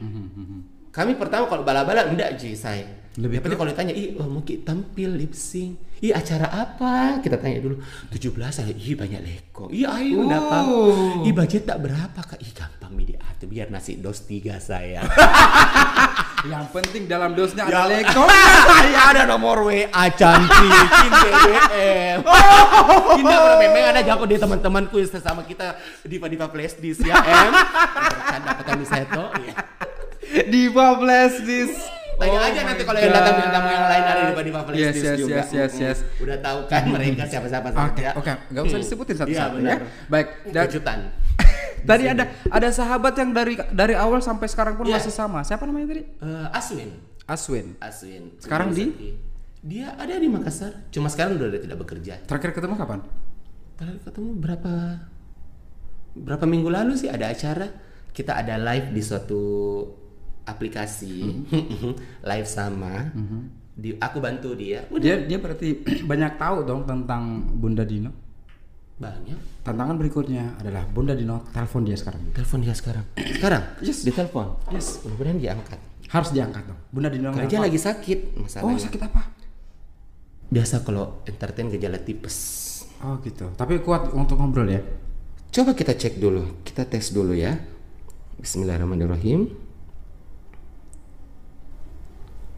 [0.90, 2.99] Kami pertama kalau bala-bala enggak Ji saya.
[3.20, 5.76] Lebih penting kalau ditanya, "Ih, oh, mungkin tampil lip sync.
[6.00, 7.76] Ih, acara apa?" Kita tanya dulu.
[8.08, 11.28] 17 saya, "Ih, banyak leko." "Ih, ayo enggak apa." Oh.
[11.28, 15.04] "Ih, budget tak berapa, Kak?" "Ih, gampang mi diatur biar nasi dos tiga saya."
[16.40, 18.00] Yang penting dalam dosnya ada Ya.
[18.00, 18.24] leko.
[18.96, 20.88] ya ada nomor WA cantik,
[21.20, 22.24] BBM.
[22.24, 27.52] Kita memang ada jago di teman-temanku yang sesama kita Diva Diva Flash Disk ya em.
[27.52, 29.24] Bercanda petani seto.
[29.36, 29.54] Iya.
[30.48, 30.96] Diva.
[32.20, 34.22] Tanya Oh aja nanti kalau yang datang bintang tamu yang lain ada.
[34.28, 35.34] Diva Diva Flash Yes, yes, juga.
[35.34, 35.98] yes, yes, yes.
[36.20, 38.10] Udah tahu kan mereka siapa-siapa Oke, saja.
[38.12, 39.56] oke, nggak usah disebutin Iya, satu-satu ya.
[39.56, 39.78] benar.
[40.06, 40.98] Baik, dan Kejutan.
[41.88, 45.00] tadi ada ada sahabat yang dari dari awal sampai sekarang pun Iya.
[45.00, 45.40] masih sama.
[45.40, 46.02] Siapa namanya tadi?
[46.04, 46.90] Eh, Aswin.
[47.24, 47.66] Aswin.
[47.80, 48.36] Aswin.
[48.36, 49.16] Sekarang di?
[49.60, 50.88] Dia ada di Makassar.
[50.88, 52.20] Cuma sekarang udah tidak bekerja.
[52.24, 53.00] Terakhir ketemu kapan?
[53.76, 54.72] Terakhir ketemu berapa
[56.10, 57.70] berapa minggu lalu sih ada acara
[58.10, 59.42] kita ada live di suatu
[60.50, 61.46] aplikasi
[62.30, 63.14] live sama.
[63.72, 64.84] Di aku bantu dia.
[64.90, 65.00] Udah.
[65.00, 67.22] Dia dia berarti banyak tahu dong tentang
[67.54, 68.10] Bunda Dino.
[69.00, 69.64] banyak.
[69.64, 72.20] Tantangan berikutnya adalah Bunda Dino telepon dia sekarang.
[72.36, 73.04] telepon dia sekarang.
[73.16, 73.62] Sekarang?
[73.80, 74.04] Yes.
[74.04, 75.00] ditelepon yes.
[75.00, 76.76] Mudah-mudahan dia angkat Harus diangkat dong.
[76.92, 79.22] Bunda Dino karena dia lagi sakit Oh, masalahnya sakit apa?
[80.50, 82.36] biasa kalau entertain gejala tipes.
[83.00, 83.48] Oh, gitu.
[83.54, 84.82] Tapi kuat untuk ngobrol ya.
[85.48, 86.60] coba kita cek dulu.
[86.60, 87.56] Kita tes dulu ya.
[88.36, 89.48] Bismillahirrahmanirrahim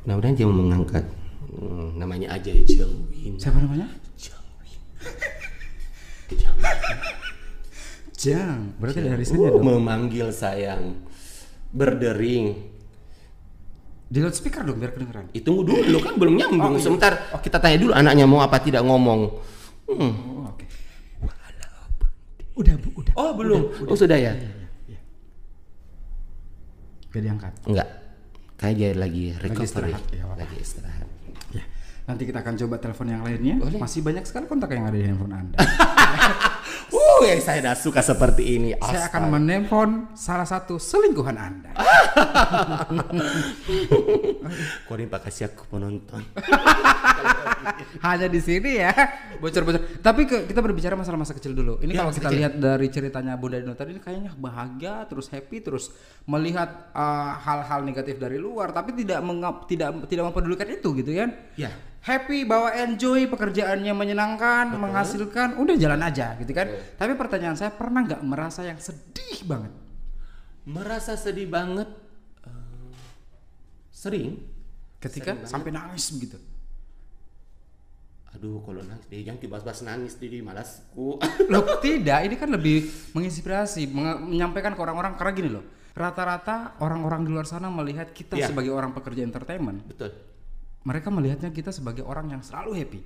[0.03, 1.05] mudah-mudahan dia mau mengangkat
[1.53, 3.85] Hmm, namanya aja Jawin Siapa namanya?
[4.17, 4.81] Jawin
[6.33, 6.65] Jawin
[8.15, 8.61] Jang.
[8.79, 9.63] Berarti dari sana Uh, dong.
[9.63, 10.97] memanggil sayang
[11.69, 12.57] berdering
[14.07, 15.29] Di loudspeaker dong biar kedengeran.
[15.31, 19.29] Itu tunggu dulu kan belum nyambung sebentar kita tanya dulu anaknya mau apa tidak ngomong
[19.85, 20.13] Hmm.
[20.33, 20.65] Oh, oke.
[22.55, 23.13] Udah, Bu, udah.
[23.13, 24.33] oh belum oh sudah ya
[27.09, 27.53] Biar diangkat.
[27.69, 27.89] enggak
[28.63, 30.39] kayak dia lagi recovery istirahat, ya, apa-apa.
[30.47, 31.09] lagi istirahat
[31.53, 31.65] Ya.
[32.09, 33.61] Nanti kita akan coba telepon yang lainnya.
[33.61, 33.77] Boleh.
[33.77, 35.59] Masih banyak sekali kontak yang ada di handphone Anda.
[37.23, 39.09] uh yang saya dah suka seperti ini Saya Astaga.
[39.09, 41.71] akan menelpon salah satu selingkuhan Anda.
[44.87, 46.23] Kau ini kasih aku penonton.
[48.05, 48.91] Hanya di sini ya.
[49.39, 50.03] Bocor-bocor.
[50.03, 51.79] Tapi ke- kita berbicara masalah masa kecil dulu.
[51.79, 52.39] Ini Ya, kalau kita kecil.
[52.43, 57.83] lihat dari ceritanya Bunda Dino tadi ini kayaknya bahagia, terus happy, terus melihat uh, hal-hal
[57.83, 61.31] negatif dari luar, tapi tidak mengap, tidak tidak mempedulikan itu gitu kan?
[61.55, 61.71] Ya.
[62.03, 66.67] Happy bahwa enjoy pekerjaannya menyenangkan, menghasilkan, udah jalan aja gitu kan.
[66.99, 69.71] Tapi pertanyaan saya pernah nggak merasa yang sedih banget?
[70.63, 71.87] Merasa sedih banget.
[72.43, 72.91] eh,
[73.89, 74.43] sering.
[74.99, 76.39] Ketika sampai nangis begitu.
[78.33, 81.21] Aduh, kalau nangis dia jangan tiba-tiba nangis dia malasku.
[81.53, 85.65] Loh tidak, ini kan lebih menginspirasi, menge- menyampaikan ke orang-orang karena gini loh.
[85.93, 88.49] Rata-rata orang-orang di luar sana melihat kita Iya.
[88.49, 90.09] sebagai orang pekerja entertainment, Betul.
[90.83, 93.01] Mereka melihatnya kita sebagai orang yang selalu happy.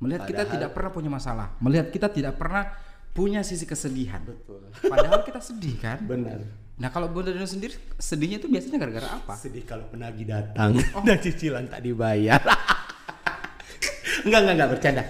[0.00, 2.72] Melihat kita Padahal- tidak pernah punya masalah, melihat kita tidak pernah
[3.14, 4.20] punya sisi kesedihan.
[4.26, 4.68] Betul.
[4.92, 6.02] Padahal kita sedih kan?
[6.02, 6.42] Benar.
[6.74, 9.38] Nah kalau Bunda Dino sendiri sedihnya itu biasanya gara-gara apa?
[9.38, 10.74] Sedih kalau penagih datang
[11.06, 12.42] dan cicilan tak dibayar.
[14.26, 15.02] enggak, enggak, enggak bercanda.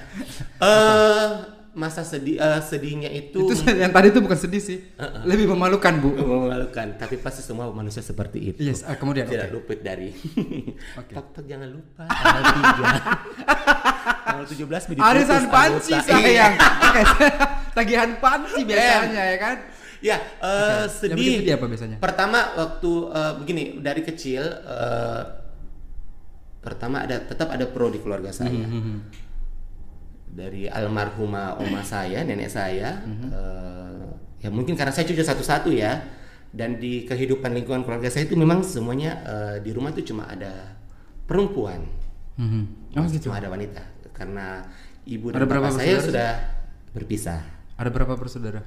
[0.61, 1.29] Eh,
[1.75, 4.79] masa sedih eh, sedihnya itu, Itu yang tadi itu bukan sedih sih,
[5.25, 6.15] lebih memalukan bu.
[6.15, 8.59] memalukan, tapi pasti semua manusia seperti itu.
[8.61, 9.55] Yes, ah, kemudian tidak oke.
[9.57, 10.15] luput dari
[11.01, 11.13] Oke.
[11.13, 13.35] tok tok jangan lupa tanggal 3
[14.27, 16.15] tanggal 17 Bidi Arisan panci anggota.
[16.15, 16.55] sayang.
[17.77, 19.57] Tagihan panci biasanya ya kan?
[20.01, 21.97] ya eh, Yang sedih bikin sedih apa biasanya?
[21.99, 25.23] pertama waktu eh, begini dari kecil eh,
[26.61, 29.01] pertama ada tetap ada pro di keluarga saya Hmm,
[30.35, 34.03] dari almarhumah oma saya nenek saya eh,
[34.43, 36.23] ya mungkin karena saya cucu satu-satu ya.
[36.55, 40.79] Dan di kehidupan lingkungan keluarga saya itu memang semuanya eh, di rumah itu cuma ada
[41.27, 41.83] perempuan.
[42.95, 43.27] Oh gitu.
[43.27, 43.83] cuma ada wanita.
[44.15, 44.63] Karena
[45.03, 46.31] ibu dan Ada berapa bapak saya sudah
[46.95, 47.43] berpisah.
[47.75, 48.63] Ada berapa bersaudara?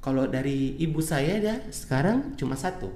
[0.00, 2.88] Kalau dari ibu saya dah sekarang cuma satu.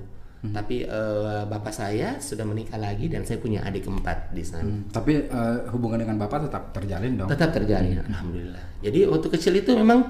[0.53, 4.67] Tapi eh, bapak saya sudah menikah lagi dan saya punya adik keempat di sana.
[4.67, 7.29] Hmm, Tapi eh, hubungan dengan bapak tetap terjalin dong.
[7.31, 8.63] Tetap terjalin, alhamdulillah.
[8.83, 10.07] Jadi waktu kecil itu memang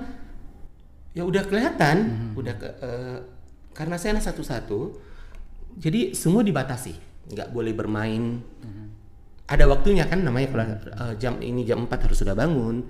[1.16, 1.96] ya udah kelihatan,
[2.36, 3.18] udah ke, eh,
[3.72, 4.80] karena saya anak satu-satu,
[5.80, 6.96] jadi semua dibatasi,
[7.32, 8.40] nggak boleh bermain.
[9.46, 12.82] Ada waktunya kan namanya kalau eh, jam ini jam 4 harus sudah bangun,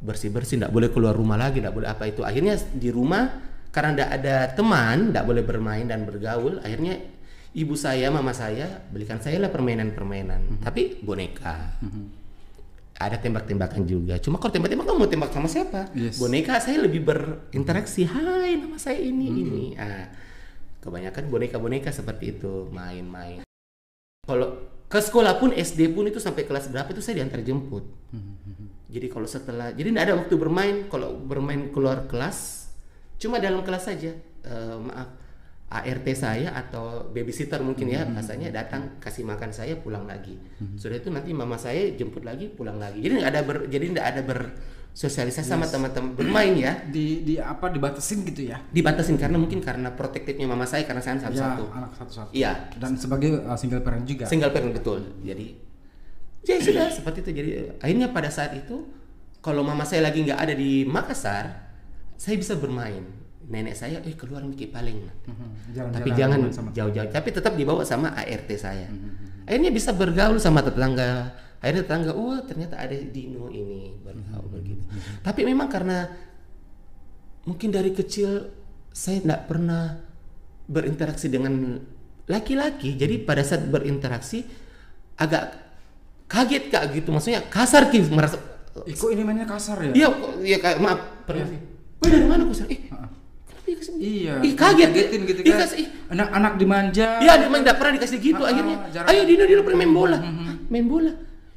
[0.00, 2.22] bersih bersih, nggak boleh keluar rumah lagi, nggak boleh apa itu.
[2.24, 6.98] Akhirnya di rumah karena nggak ada teman, nggak boleh bermain dan bergaul, akhirnya
[7.54, 11.78] ibu saya, mama saya belikan saya lah permainan-permainan, tapi boneka
[13.00, 14.20] ada tembak-tembakan juga.
[14.20, 15.88] Cuma kalau tembak-tembak kamu mau tembak sama siapa?
[15.96, 16.20] Yes.
[16.20, 18.04] Boneka saya lebih berinteraksi.
[18.04, 19.64] Hai, nama saya ini ini.
[19.80, 20.12] Ah,
[20.84, 23.40] kebanyakan boneka-boneka seperti itu main-main.
[24.28, 27.88] Kalau ke sekolah pun SD pun itu sampai kelas berapa itu saya diantar jemput.
[28.92, 30.76] Jadi kalau setelah jadi tidak ada waktu bermain.
[30.92, 32.59] Kalau bermain keluar kelas,
[33.20, 34.10] cuma dalam kelas saja.
[34.40, 35.20] Eh, maaf,
[35.70, 40.34] ART saya atau babysitter mungkin ya bahasanya datang kasih makan saya pulang lagi.
[40.74, 42.98] Sudah itu nanti mama saya jemput lagi pulang lagi.
[42.98, 46.74] Jadi nggak ada ber, jadi tidak ada bersosialisasi sama teman-teman bermain ya.
[46.90, 48.58] Di di apa dibatasin gitu ya?
[48.66, 51.64] Dibatasin karena mungkin karena protektifnya mama saya karena saya Ya, satu-satu.
[51.70, 52.30] anak satu-satu.
[52.34, 54.26] Iya, Dan sebagai uh, single parent juga.
[54.26, 55.06] single parent betul.
[55.22, 55.54] Jadi
[56.40, 57.30] ya sudah seperti itu.
[57.30, 58.90] Jadi akhirnya pada saat itu
[59.38, 61.69] kalau mama saya lagi nggak ada di Makassar,
[62.20, 63.00] saya bisa bermain.
[63.48, 65.08] Nenek saya, eh keluar Miki paling.
[65.08, 67.08] Mhm, jalan-jalan Tapi jangan jauh-jauh.
[67.08, 68.92] Tapi tetap dibawa sama ART saya.
[69.48, 71.32] Akhirnya bisa bergaul sama tetangga.
[71.64, 74.84] Akhirnya tetangga, oh ternyata ada Dino ini bergaul begitu.
[75.24, 76.12] Tapi memang karena
[77.48, 78.52] mungkin dari kecil
[78.92, 79.98] saya tidak pernah
[80.68, 81.80] berinteraksi dengan
[82.28, 82.94] laki-laki.
[83.00, 84.44] Jadi pada saat berinteraksi
[85.18, 85.56] agak
[86.30, 87.10] kaget kak gitu.
[87.10, 88.38] Maksudnya kasar ki merasa.
[88.86, 89.92] Ih, kok ini mainnya kasar ya?
[90.06, 90.08] Iya,
[90.46, 91.00] iya kayak maaf.
[91.26, 91.69] Permisi.
[92.00, 92.80] Wah dari mana kau Eh,
[93.46, 93.98] kenapa ya ke sini?
[94.00, 94.34] Iya.
[94.40, 94.90] Ih kaget.
[94.90, 95.68] Gitu Ih, kan.
[95.74, 97.08] ih, Anak-anak dimanja.
[97.20, 98.76] Iya, dia main pernah dikasih gitu Ah, akhirnya.
[98.90, 99.08] jarang.
[99.08, 100.18] Ayo Dino, Dino pernah main bola.
[100.18, 101.12] Hah, Main bola.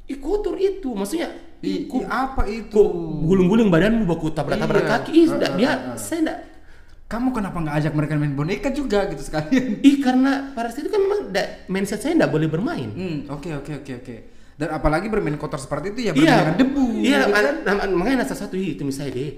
[0.05, 1.31] Ih kotor itu, maksudnya.
[1.63, 2.75] Ih, apa itu?
[3.23, 4.91] gulung-gulung badanmu baku tabrak-tabrak Iya.
[4.93, 5.09] kaki.
[5.15, 6.39] Ih, sudah dia saya enggak.
[7.03, 9.79] Kamu kenapa nggak ajak mereka main boneka juga gitu sekalian?
[9.89, 12.89] Ih, karena pada saat itu kan memang da- mindset saya enggak boleh bermain.
[12.89, 14.15] Hmm, oke oke oke oke.
[14.53, 16.85] Dan apalagi bermain kotor seperti itu ya bermain Iya, dengan debu.
[16.99, 17.55] Iya, gitu kan?
[17.63, 19.31] an- an- makanya anak satu itu misalnya deh.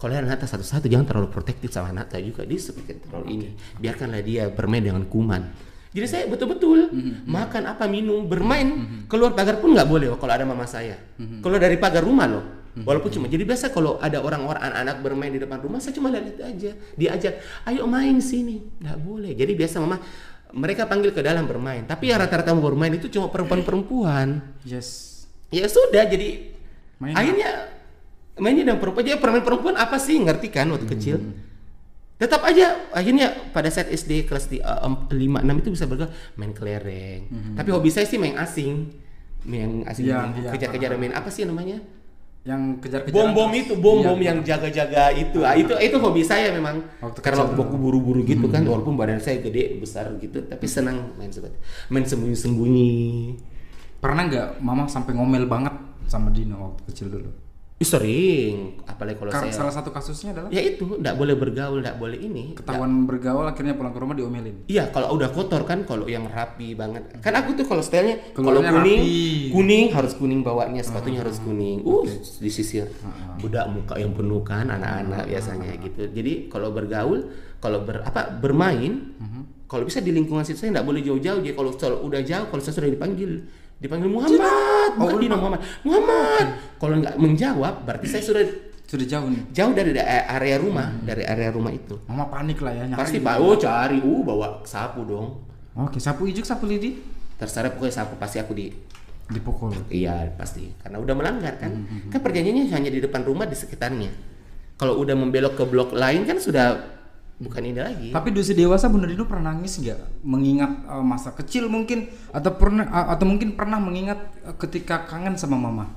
[0.00, 3.48] Kalau anak satu-satu jangan terlalu protektif sama anak saya juga dia seperti terlalu ini.
[3.76, 5.44] Biarkanlah dia bermain dengan kuman.
[5.92, 8.64] Jadi saya betul-betul Mhm, makan apa minum bermain
[9.10, 10.96] keluar pagar pun nggak boleh oh, kalau ada mama saya.
[11.20, 11.44] Mhm.
[11.44, 12.44] Kalau dari pagar rumah loh.
[12.70, 16.38] Walaupun cuma jadi biasa kalau ada orang-orang anak-anak bermain di depan rumah saya cuma lihat
[16.38, 16.70] aja.
[16.94, 17.34] Diajak,
[17.66, 18.62] ayo main sini.
[18.78, 19.32] Nggak boleh.
[19.34, 19.98] Jadi biasa mama
[20.54, 21.82] mereka panggil ke dalam bermain.
[21.84, 24.40] Tapi yang rata-rata mau bermain itu cuma perempuan-perempuan.
[24.62, 25.26] Yes.
[25.50, 26.54] Ya sudah jadi
[27.02, 27.79] Main akhirnya
[28.40, 29.04] mainnya dengan perempuan.
[29.04, 30.16] Jadi permain perempuan apa sih?
[30.18, 31.16] Ngerti kan waktu kecil?
[32.20, 37.28] Tetap aja akhirnya pada saat SD kelas di uh, enam itu bisa bergaul main kelereng.
[37.56, 38.92] Tapi hobi saya sih main asing.
[39.40, 41.80] Main asing Iya, iya, kejar-kejar main apa sih namanya?
[42.44, 43.16] Yang kejar-kejar.
[43.16, 44.32] bom bom itu bom bom Iya.
[44.32, 45.40] yang jaga-jaga itu.
[45.44, 46.84] Ah, itu itu hobi saya memang.
[47.00, 47.56] Waktu karena kecil.
[47.56, 51.56] waktu aku buru-buru gitu kan walaupun badan saya gede besar gitu tapi senang main seperti
[51.88, 52.92] main sembunyi-sembunyi.
[53.96, 55.72] Pernah nggak mama sampai ngomel banget
[56.04, 57.32] sama Dino waktu kecil dulu?
[57.80, 61.96] Sering apalagi kalau Kar- saya Salah satu kasusnya adalah ya itu nggak boleh bergaul nggak
[61.96, 64.68] boleh ini ketahuan bergaul akhirnya pulang ke rumah diomelin.
[64.68, 67.08] Iya, kalau udah kotor kan, kalau yang rapi banget.
[67.24, 69.48] Kan aku tuh kalau stylenya kalau kuning, rapi.
[69.48, 71.80] kuning harus kuning bawanya, sepatunya harus kuning.
[71.80, 72.04] Uh,
[72.44, 72.92] disisir.
[73.40, 76.04] Budak muka yang penuh kan anak-anak biasanya gitu.
[76.12, 77.32] Jadi kalau bergaul,
[77.64, 79.16] kalau ber apa bermain,
[79.64, 81.40] kalau bisa di lingkungan situ saya nggak boleh jauh-jauh.
[81.40, 83.48] Jadi kalau kalau udah jauh, kalau saya sudah dipanggil,
[83.80, 86.46] dipanggil Muhammad, bukan Dino Muhammad, Muhammad.
[86.76, 88.44] Kalau nggak menjawab, berarti saya sudah
[88.84, 89.42] Sudah jauh nih.
[89.54, 91.94] jauh dari da- area rumah, dari area rumah itu.
[92.04, 92.98] Mama panik lah ya nyari.
[92.98, 95.46] Pasti pak, oh cari, uh bawa sapu dong.
[95.72, 96.98] Oke, sapu ijuk, sapu lidi
[97.38, 98.68] terserah pokoknya sapu pasti aku di
[99.30, 99.70] dipukul.
[99.88, 101.70] iya pasti karena udah melanggar kan
[102.10, 104.10] kan perjanjiannya hanya di depan rumah di sekitarnya
[104.74, 106.99] kalau udah membelok ke blok lain kan sudah
[107.40, 110.22] bukan ini lagi Tapi di usia dewasa Bunda Dino pernah nangis nggak?
[110.28, 115.40] Mengingat uh, masa kecil mungkin atau pernah uh, atau mungkin pernah mengingat uh, ketika kangen
[115.40, 115.88] sama mama.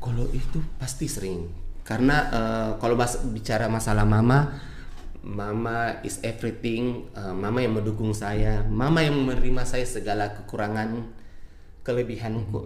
[0.00, 1.44] kalau itu pasti sering
[1.84, 4.56] karena eh, kalau bahas, bicara masalah mama
[5.20, 11.04] mama is everything eh, mama yang mendukung saya mama yang menerima saya segala kekurangan
[11.84, 12.60] kelebihanku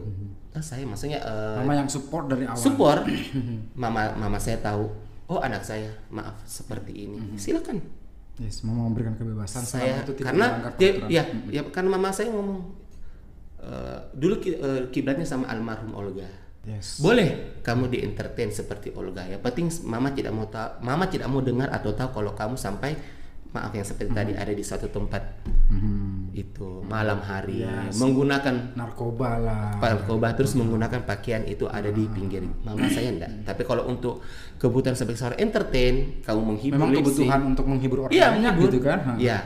[0.54, 2.54] Ah, saya maksudnya eh, Mama yang support dari awal.
[2.54, 3.02] support
[3.82, 4.86] mama mama saya tahu
[5.28, 7.36] oh anak saya maaf seperti ini.
[7.40, 7.80] Silakan.
[8.34, 11.22] Yes, mama memberikan kebebasan saya itu tidak karena dia, ya
[11.54, 12.66] ya karena mama saya ngomong
[13.62, 16.26] eh, dulu ki- eh, kiblatnya sama almarhum Olga.
[16.64, 16.98] Yes.
[16.98, 19.22] Boleh kamu di entertain seperti Olga.
[19.28, 19.36] Ya?
[19.38, 22.96] Penting mama tidak mau tahu, mama tidak mau dengar atau tahu kalau kamu sampai
[23.54, 25.22] maaf yang seperti tadi ada di suatu tempat.
[26.34, 27.62] Itu malam hari.
[27.94, 29.78] Menggunakan Narkoba lah.
[29.78, 34.18] narkoba terus menggunakan pakaian itu ada di pinggir mama saya enggak tapi kalau untuk
[34.58, 38.70] kebutuhan sebagai seorang entertain kamu menghibur Memang kebutuhan untuk menghibur orang iya banyak menghibur.
[38.72, 38.98] gitu kan?
[39.14, 39.38] Iya.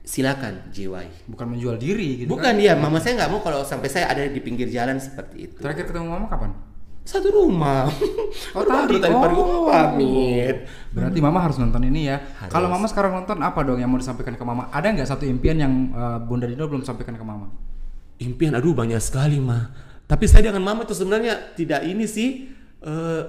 [0.00, 1.06] Silakan jiwai.
[1.30, 2.58] Bukan menjual diri gitu bukan kan?
[2.58, 5.56] dia mama saya nggak mau kalau sampai saya ada di pinggir jalan seperti itu.
[5.62, 6.50] Terakhir ketemu mama kapan?
[7.02, 7.88] Satu rumah
[8.52, 9.02] Oh, Baru tadi.
[9.02, 9.66] tadi pagi Oh.
[9.66, 10.56] pamit
[10.90, 12.18] Berarti mama harus nonton ini ya.
[12.46, 14.66] Kalau mama sekarang nonton apa dong yang mau disampaikan ke mama?
[14.68, 17.50] Ada nggak satu impian yang uh, Bunda Dino belum sampaikan ke mama?
[18.20, 19.72] impian aduh banyak sekali mah
[20.04, 23.22] tapi saya dengan mama itu sebenarnya tidak ini sih eh,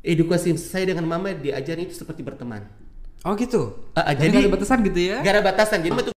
[0.00, 2.62] edukasi saya dengan mama diajarin itu seperti berteman
[3.20, 3.90] Oh gitu.
[3.92, 5.18] Ah, ah, jadi ada batasan gitu ya?
[5.18, 6.14] gak ada batasan jadi tuh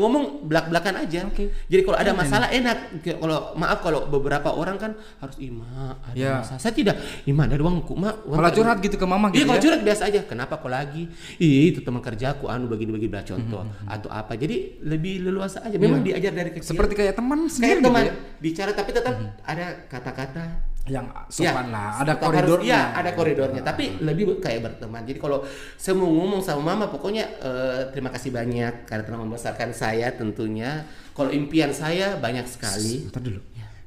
[0.00, 1.50] ngomong belak-belakan aja Oke.
[1.66, 6.14] jadi kalau ada masalah enak Kayak kalau maaf kalau beberapa orang kan harus ima ada
[6.14, 6.32] Ya.
[6.38, 6.94] masalah saya tidak
[7.26, 9.64] ima ada uangku mak uang Malah tak- curhat gitu ke mama Iya gitu kalau ya?
[9.66, 10.20] curhat biasa aja.
[10.22, 11.10] Kenapa kau lagi?
[11.36, 14.32] Ih itu teman kerjaku anu begini-begini bela contoh Hmm, atau apa.
[14.32, 15.74] Jadi lebih leluasa aja.
[15.74, 16.62] Memang diajar dari kecil.
[16.62, 16.70] Iya.
[16.70, 18.14] Seperti kayak teman kayak sendiri teman gitu ya?
[18.38, 22.40] bicara tapi tetap ada kata-kata Yang sopan Ya, lah, ada koridornya.
[22.40, 23.62] harus- Iya, ada koridornya.
[23.62, 25.02] Tapi lebih kayak berteman.
[25.02, 25.44] Jadi kalau
[25.76, 30.82] saya mau ngomong sama mama, pokoknya eh, terima kasih banyak karena telah membesarkan saya tentunya.
[31.10, 33.04] Kalau impian saya banyak sekali.
[33.04, 33.40] Bentar dulu.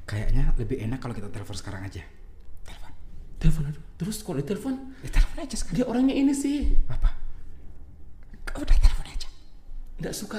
[0.04, 2.04] Kayaknya lebih enak kalau kita telepon sekarang aja.
[2.62, 2.92] Telepon.
[3.38, 3.84] Telepon aduh.
[3.94, 5.74] Terus kalau ditelepon, Ya, telepon aja sekarang.
[5.74, 7.10] dia orangnya ini sih Apa?
[8.54, 9.28] Udah telepon aja.
[9.96, 10.38] nggak suka?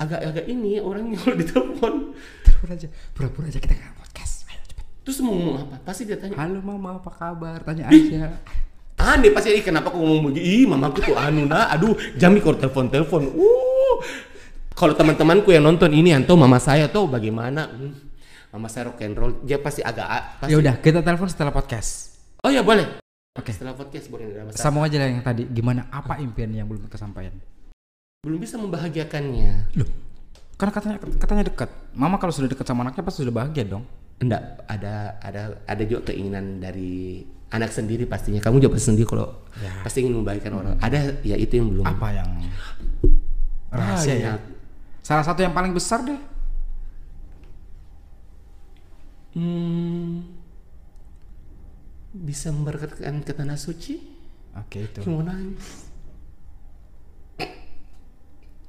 [0.00, 1.92] Agak-agak ini orangnya kalau ditelepon.
[2.40, 2.88] Telepon aja.
[3.12, 4.48] Pura-pura aja kita nggak podcast.
[4.48, 4.84] Ayo cepet.
[5.04, 5.76] Terus mau ngomong apa?
[5.84, 6.36] Pasti dia tanya.
[6.40, 7.60] Halo mama, apa kabar?
[7.60, 8.40] Tanya aja.
[9.00, 10.44] Aneh pasti ih kenapa kok ngomong begini?
[10.44, 11.72] Ih, mamaku tuh anu nah.
[11.72, 13.32] Aduh, jami kalau telepon-telepon.
[13.32, 13.96] Uh.
[14.76, 17.68] Kalau teman-temanku yang nonton ini atau mama saya tuh bagaimana?
[17.68, 17.92] Hmm,
[18.50, 19.32] Mama saya rock and roll.
[19.44, 20.50] Dia pasti agak pasti.
[20.50, 22.18] ya udah, kita telepon setelah podcast.
[22.42, 22.98] Oh ya boleh.
[23.36, 23.52] Oke.
[23.54, 24.26] Setelah podcast boleh.
[24.56, 25.46] Sambung aja lah yang tadi.
[25.46, 25.86] Gimana?
[25.92, 27.30] Apa impian yang belum kesampaian?
[28.20, 29.72] Belum bisa membahagiakannya.
[29.80, 29.88] Loh,
[30.60, 31.72] karena katanya katanya dekat.
[31.96, 33.88] Mama kalau sudah dekat sama anaknya pasti sudah bahagia dong.
[34.20, 38.44] Enggak, ada ada ada juga keinginan dari anak sendiri pastinya.
[38.44, 39.72] Kamu juga sendiri kalau Ya.
[39.80, 40.74] pasti ingin membahagiakan orang.
[40.84, 41.84] Ada ya itu yang belum.
[41.88, 42.28] Apa yang
[43.72, 44.32] rahasia ya?
[45.00, 46.20] Salah satu yang paling besar deh.
[49.32, 50.28] Hmm,
[52.12, 53.96] bisa memberkatkan ke tanah suci?
[54.60, 55.00] Oke itu.
[55.08, 55.88] Nangis.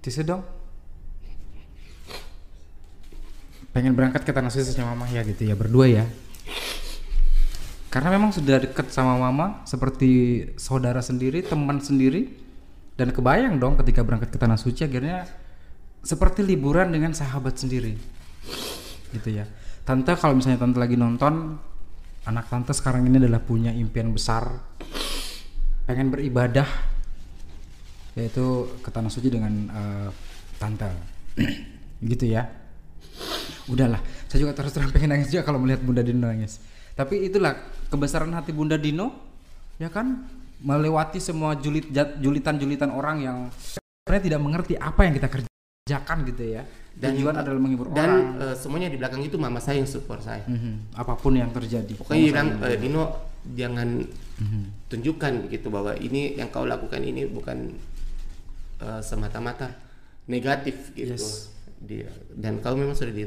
[0.01, 0.41] Tisu dong.
[3.71, 6.05] Pengen berangkat ke tanah suci sama mama ya gitu ya berdua ya.
[7.87, 12.27] Karena memang sudah dekat sama mama seperti saudara sendiri, teman sendiri
[12.99, 15.27] dan kebayang dong ketika berangkat ke tanah suci akhirnya
[16.03, 17.95] seperti liburan dengan sahabat sendiri.
[19.15, 19.47] Gitu ya.
[19.87, 21.55] Tante kalau misalnya tante lagi nonton
[22.25, 24.45] anak tante sekarang ini adalah punya impian besar
[25.89, 26.90] pengen beribadah
[28.13, 30.09] yaitu ke tanah suci dengan eh,
[30.59, 30.91] tante
[32.11, 32.47] gitu ya.
[33.69, 36.59] Udahlah saya juga terus terang pengen nangis juga kalau melihat Bunda Dino nangis.
[36.91, 37.55] Tapi itulah
[37.87, 39.11] kebesaran hati Bunda Dino
[39.79, 40.27] ya kan?
[40.61, 41.89] Melewati semua julit
[42.21, 46.63] julitan julitan orang yang sebenarnya tidak mengerti apa yang kita kerjakan gitu ya.
[46.91, 48.51] Dan tujuan adalah menghibur dan orang.
[48.51, 50.43] eh, semuanya di belakang itu mama saya yang support saya.
[50.45, 51.95] Mhm, apa pun yang terjadi.
[51.97, 53.03] Pokoknya bilang eh, Dino
[53.55, 54.05] jangan
[54.89, 57.73] tunjukkan gitu bahwa ini yang kau lakukan ini bukan
[58.81, 59.71] eh, semata-mata
[60.25, 61.17] negatif gitu.
[61.81, 62.09] Dia.
[62.29, 63.25] Dan kau memang sudah di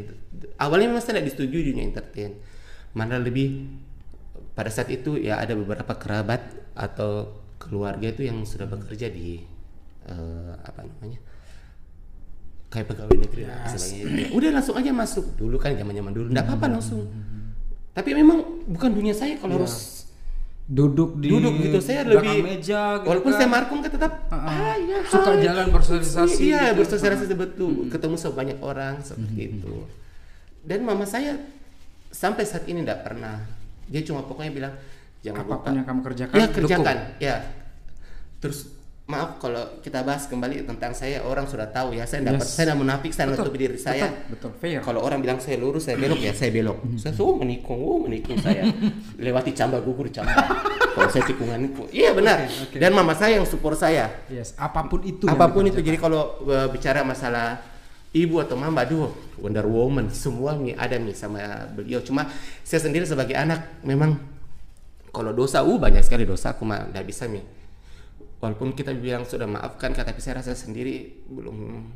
[0.63, 2.39] awalnya memang saya tidak disetujui di dunia entertain.
[2.95, 3.67] Mana lebih
[4.55, 6.43] pada saat itu ya ada beberapa kerabat
[6.79, 9.43] atau keluarga itu yang sudah bekerja di
[10.07, 11.19] eh, apa namanya
[12.71, 13.71] kayak pegawai negeri lah.
[13.71, 15.39] Ya, udah langsung aja masuk.
[15.39, 16.27] Dulu kan zaman zaman dulu.
[16.35, 17.07] Nggak apa-apa langsung.
[17.95, 20.04] Tapi memang bukan dunia saya kalau harus
[20.65, 21.79] duduk di duduk gitu.
[21.85, 23.39] Saya lebih meja gitu walaupun kan.
[23.39, 26.81] saya markum kan tetap ah, ya, Suka hai." jalan bersosialisasi iya gitu.
[26.81, 27.73] bersosialisasi betul.
[27.93, 29.85] Ketemu sama banyak orang seperti itu
[30.65, 31.37] dan mama saya
[32.09, 33.45] sampai saat ini tidak pernah.
[33.85, 34.75] Dia cuma pokoknya bilang
[35.21, 35.77] jangan apa pun lupa.
[35.77, 36.57] yang kamu kerjakan ya dukung.
[36.57, 36.97] kerjakan.
[37.21, 37.37] Ya.
[38.41, 38.59] Terus
[39.05, 42.57] maaf kalau kita bahas kembali tentang saya orang sudah tahu ya saya dapat Yes.
[42.57, 44.09] saya tidak munafik saya menutupi diri saya.
[44.33, 44.81] Betul, betul, fair.
[44.81, 46.81] kalau orang bilang saya lurus saya belok ya saya belok.
[46.97, 48.65] Saya oh menikung oh menikung saya.
[49.21, 50.41] Lewati camba gugur camba
[50.97, 52.49] kalau saya tikungan itu iya benar.
[52.73, 54.09] Dan mama saya yang support saya.
[54.33, 57.61] Yes apa pun itu apa pun itu jadi kalau uh, bicara masalah
[58.17, 62.01] ibu atau mama aduh Wonder Woman semua nih ada nih sama beliau.
[62.01, 62.25] Cuma
[62.65, 64.17] saya sendiri sebagai anak memang
[65.13, 67.64] kalau dosa uh banyak sekali dosa aku mah nggak bisa nih
[68.45, 71.89] walaupun kita bilang sudah maafkan kata tapi saya rasa sendiri belum.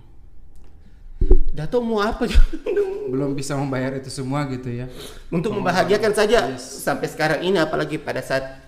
[1.52, 2.24] Dato mau apa?
[3.12, 4.86] Belum bisa membayar itu semua gitu ya.
[5.32, 6.54] untuk membahagiakan saja.
[6.60, 8.62] Sampai sekarang ini apalagi pada saat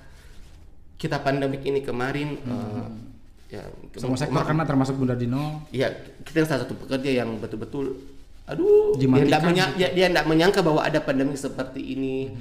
[0.99, 2.85] kita pandemik ini kemarin eh,
[3.57, 3.63] ya
[3.97, 5.65] Semua sektor karena termasuk Bunda Dino.
[5.73, 5.89] ya
[6.23, 7.97] kita salah satu pekerja yang betul-betul
[8.45, 12.35] aduh dia tidak menya- dia, dia tidak menyangka bahwa ada pandemi seperti ini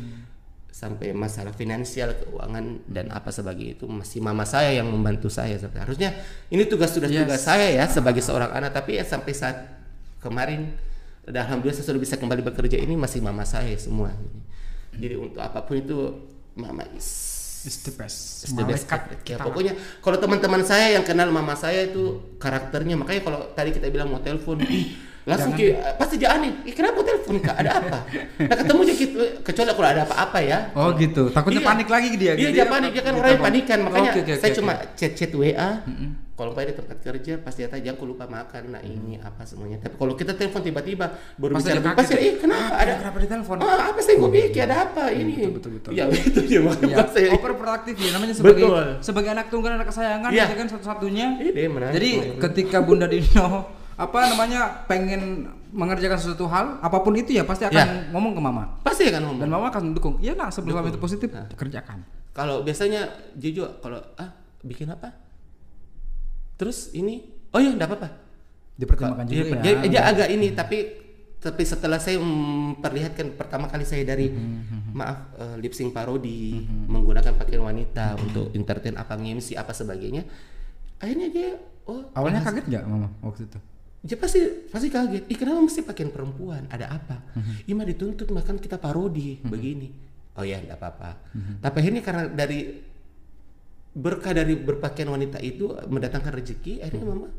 [0.79, 6.15] sampai masalah finansial keuangan dan apa sebagainya itu masih mama saya yang membantu saya harusnya
[6.47, 7.43] ini tugas tugas tugas Yes.
[7.43, 9.57] saya ya sebagai seorang anak tapi ya sampai saat
[10.23, 10.71] kemarin
[11.27, 14.15] dan alhamdulillah saya sudah bisa kembali bekerja ini masih mama saya semua
[14.95, 15.97] jadi untuk apa pun itu
[16.55, 18.47] mama is It's the best.
[18.47, 18.87] It's the best.
[19.27, 23.91] Ya, pokoknya kalau teman-teman saya yang kenal mama saya itu karakternya makanya kalau tadi kita
[23.91, 24.63] bilang mau telepon
[25.23, 25.65] langsung ki,
[25.95, 27.99] pasti dia aneh Ih, kenapa telepon kak ada apa
[28.39, 31.27] nah ketemu aja gitu kecuali kalau ada apa-apa ya Oh gitu.
[31.29, 31.69] Takutnya Iya.
[31.69, 32.33] panik lagi dia.
[32.33, 32.65] Iya, gitu dia ya.
[32.67, 33.47] panik, dia kan Dia orang yang telepon.
[33.51, 33.77] panikan.
[33.81, 34.85] Makanya Oke, oke, saya oke, cuma oke.
[34.95, 35.69] chat-chat WA.
[36.31, 39.75] Kalau Pak di tempat kerja pasti tanya aku lupa makan, nah ini apa semuanya.
[39.77, 41.05] Tapi kalau kita telepon tiba-tiba
[41.35, 43.57] baru Pasti bicara pasti eh kenapa ada Kenapa ditelepon?
[43.59, 45.35] Ah, apa sih gue pikir ada apa ini?
[45.35, 45.91] betul, betul, betul.
[45.91, 47.27] Iya, itu dia makanya Ya, pas saya.
[47.27, 48.85] ya namanya sebagai Betul.
[49.03, 50.45] sebagai anak tunggal anak kesayangan Iya.
[50.47, 51.27] ya kan satu-satunya.
[51.41, 51.67] Iya.
[51.91, 52.09] Jadi
[52.39, 53.47] ketika Bunda Dino
[53.99, 57.85] apa namanya pengen mengerjakan sesuatu hal apa pun itu ya pasti akan Ya.
[58.09, 59.37] ngomong ke mama Pasti kan ngomong.
[59.37, 60.15] dan mama akan mendukung.
[60.17, 60.89] Iya nak sebelum Dukung.
[60.89, 61.51] itu positif Nah.
[61.51, 62.01] kerjakan.
[62.31, 64.31] Kalau biasanya jujur kalau ah
[64.61, 65.11] bikin apa?
[66.55, 68.09] Terus ini oh ya enggak apa-apa.
[68.73, 69.79] Dipertimbangkan Dia, juga dia, ya.
[69.85, 70.77] dia agak ini tapi
[71.37, 77.31] tapi setelah saya memperlihatkan pertama kali saya dari Hmm, maaf eh, lip sync parodi menggunakan
[77.33, 80.23] pakaian wanita untuk entertain apa MC apa sebagainya
[80.97, 81.49] akhirnya dia
[81.85, 83.59] oh Awalnya kaget nggak mama waktu itu?
[83.99, 87.61] Dia pasti pasti kaget ih kenapa mesti pakaian perempuan ada apa Hmm.
[87.61, 89.91] Ih mah dituntut makan kita parodi begini
[90.33, 91.09] oh ya enggak apa-apa
[91.59, 92.79] tapi akhirnya karena dari
[93.91, 97.29] berkah dari berpakaian wanita itu mendatangkan rezeki akhirnya mama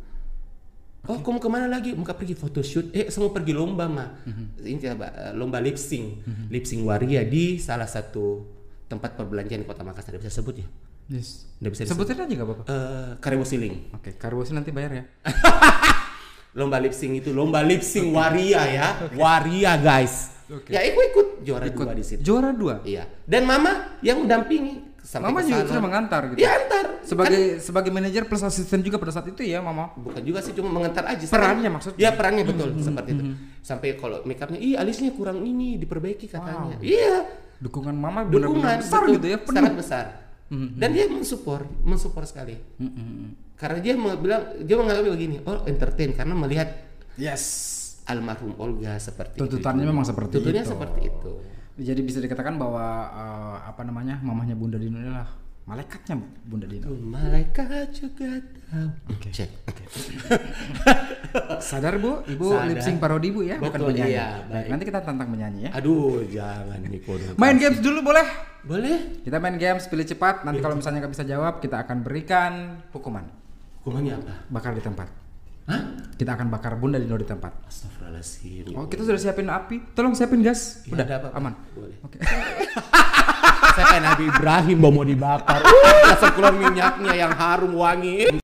[1.00, 1.96] Oh, kamu ke mana lagi?
[1.96, 2.92] Muka pergi photoshoot.
[2.92, 4.20] Eh, semua pergi lomba mah.
[4.60, 5.08] Ini apa?
[5.08, 6.20] eh, Lomba lip sync,
[6.52, 8.44] lip sync waria di salah satu
[8.84, 10.12] tempat perbelanjaan di Kota Makassar.
[10.12, 10.68] Tidak bisa sebut ya?
[11.08, 11.48] Yes.
[11.56, 12.04] Bisa disebut.
[12.04, 12.62] Sebutin aja nggak apa-apa.
[12.68, 13.96] Eh, Karebo Siling.
[13.96, 15.04] Oke, karbosi nanti bayar ya.
[16.50, 18.88] Lomba lip sync itu lomba lip sync waria ya,
[19.20, 20.34] waria guys.
[20.66, 22.20] Ya, aku ikut juara dua di situ.
[22.26, 22.82] Juara dua.
[22.82, 23.06] Iya.
[23.22, 26.38] Dan mama yang mendampingi sampai Mama juga sudah mengantar gitu.
[26.42, 26.84] Iya, antar.
[27.06, 29.94] Sebagai sebagai manajer plus asisten juga pada saat itu ya mama.
[29.94, 31.98] bukan juga sih cuma mengantar aja Perannya maksudnya?
[31.98, 33.24] ya perannya betul seperti itu
[33.62, 37.24] sampai kalau make upnya ih alisnya kurang ini diperbaiki katanya iya
[37.58, 39.38] Dukungan mama dukungan benar-benar besar betul, gitu ya.
[39.40, 39.54] Penuh.
[39.56, 40.04] sangat besar
[40.50, 42.58] dan dia mensupport mensupport sekali
[43.54, 46.68] karena dia bilang dia menganggap begini oh entertain karena melihat
[47.14, 47.42] Yes.
[48.04, 50.72] almarhum Olga seperti Tuntutannya itu memang seperti tuntutannya itu.
[50.72, 51.32] seperti itu
[51.80, 55.28] Jadi bisa dikatakan bahwa eh, apa namanya mamahnya Bunda Dino inilah
[55.64, 56.90] malaikatnya Bunda Dino.
[56.90, 58.88] malaikat juga tahu
[59.28, 59.50] cek
[61.60, 62.66] Sadar bu, ibu Sadar.
[62.66, 64.12] lip sync parodi bu ya, bukan Betul, penyanyi.
[64.12, 64.66] iya, Baik, baik.
[64.66, 65.70] nanti kita tantang menyanyi ya.
[65.72, 67.36] aduh jangan Niko dong.
[67.36, 68.26] Main games dulu boleh?
[68.60, 70.42] boleh Kita main games pilih cepat.
[70.42, 72.52] Nanti kalau misalnya nggak bisa jawab, kita akan berikan
[72.90, 73.24] hukuman.
[73.80, 75.08] hukumannya apa Bakar di tempat.
[75.64, 75.82] Hah?
[76.12, 77.62] Kita akan bakar Bunda Dino di tempat.
[77.64, 79.94] Astagfirullahaladzim Oh, kita sudah siapin api.
[79.94, 80.82] Tolong siapin gas.
[80.84, 81.28] Iya, Udah, ada apa?
[81.32, 81.52] aman.
[81.72, 81.94] Boleh.
[82.02, 82.18] Oke.
[83.70, 85.62] Saya kayak Nabi Ibrahim mau mau dibakar.
[85.62, 88.39] Uh, langsung keluar minyaknya yang harum wangi.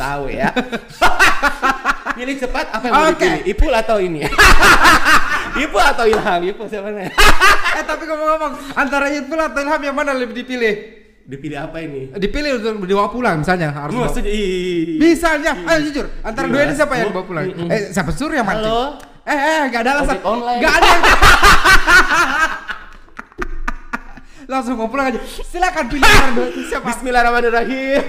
[0.00, 0.48] Tahu ya.
[2.16, 3.20] Pilih cepat apa yang mau Oke.
[3.20, 3.40] dipilih?
[3.52, 4.20] Ipul atau ini?
[5.64, 6.40] Ipul atau Ilham?
[6.42, 7.12] Ipul siapa nih?
[7.78, 10.74] eh tapi ngomong-ngomong, antara Ipul atau Ilham yang mana lebih dipilih?
[11.28, 12.10] Dipilih apa ini?
[12.10, 14.32] Dipilih untuk dibawa pulang misalnya harus bawa- Maksudnya.
[14.98, 17.44] Misalnya, ayo jujur, antara dua ini siapa yang Oh, bawa pulang?
[17.70, 18.66] Eh, siapa suruh yang mancing?
[18.66, 18.98] Halo?
[19.22, 20.16] Eh, eh, gak ada alasan.
[20.58, 21.02] Gak ada yang...
[24.50, 25.22] Langsung mau pulang aja.
[25.46, 26.02] Silakan pilih
[26.34, 26.90] dua itu siapa?
[26.90, 28.02] Bismillahirrahmanirrahim.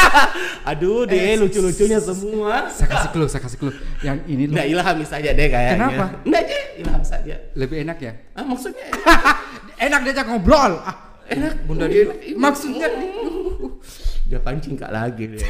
[0.72, 2.72] Aduh deh, lucu-lucunya semua.
[2.72, 3.76] Saya kasih clue, saya kasih clue.
[4.00, 5.76] Yang ini Nggak ilham saja deh kayaknya.
[5.76, 6.06] Kenapa?
[6.24, 7.34] Nggak aja, ilham saja.
[7.52, 8.12] lebih enak ya.
[8.32, 8.88] Ah, maksudnya
[9.84, 10.72] Enak diajak ngobrol.
[10.80, 11.68] Ah, enak.
[11.68, 12.16] Bunda Dino.
[12.16, 12.32] iya.
[12.32, 12.88] Maksudnya
[14.24, 15.44] dia pancing kak lagi dia.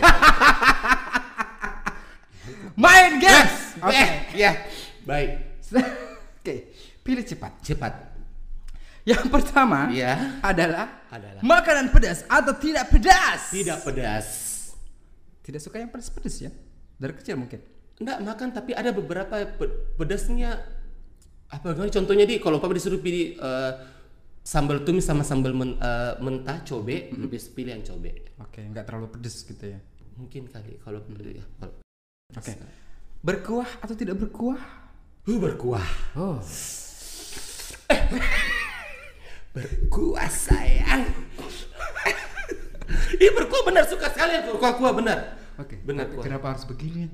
[2.74, 3.78] main games.
[3.78, 3.94] Oke.
[3.94, 4.50] Eh, ya.
[5.06, 5.30] Baik.
[6.42, 6.74] Oke,
[7.06, 7.62] pilih cepat.
[7.62, 8.13] Cepat.
[9.04, 10.40] Yang pertama Iya.
[10.40, 11.40] adalah Adalah.
[11.40, 13.52] makanan pedas atau tidak pedas.
[13.52, 14.26] Tidak pedas.
[15.40, 16.50] Tidak suka yang pedas-pedas ya?
[16.96, 17.60] Dari kecil mungkin.
[17.94, 20.56] Enggak makan tapi ada beberapa pe- pedasnya
[21.46, 23.72] apa contohnya di kalau papa disuruh pilih eh,
[24.40, 29.06] sambal tumis sama sambal men- eh, mentah cobe lebih pilih yang cobe Oke, nggak terlalu
[29.12, 29.78] pedas gitu ya.
[30.16, 31.44] mungkin kali kalau pilih ya
[32.34, 32.56] Oke.
[33.20, 34.58] Berkuah atau tidak berkuah?
[35.22, 35.86] uh, berkuah
[36.18, 36.40] Oh.
[39.54, 41.06] Berkuah sayang
[43.22, 45.78] Ih berkuah benar suka sekali aku kuah kuah benar Oke.
[45.86, 46.24] Benar, tapi kuat.
[46.26, 47.06] Kenapa harus begini?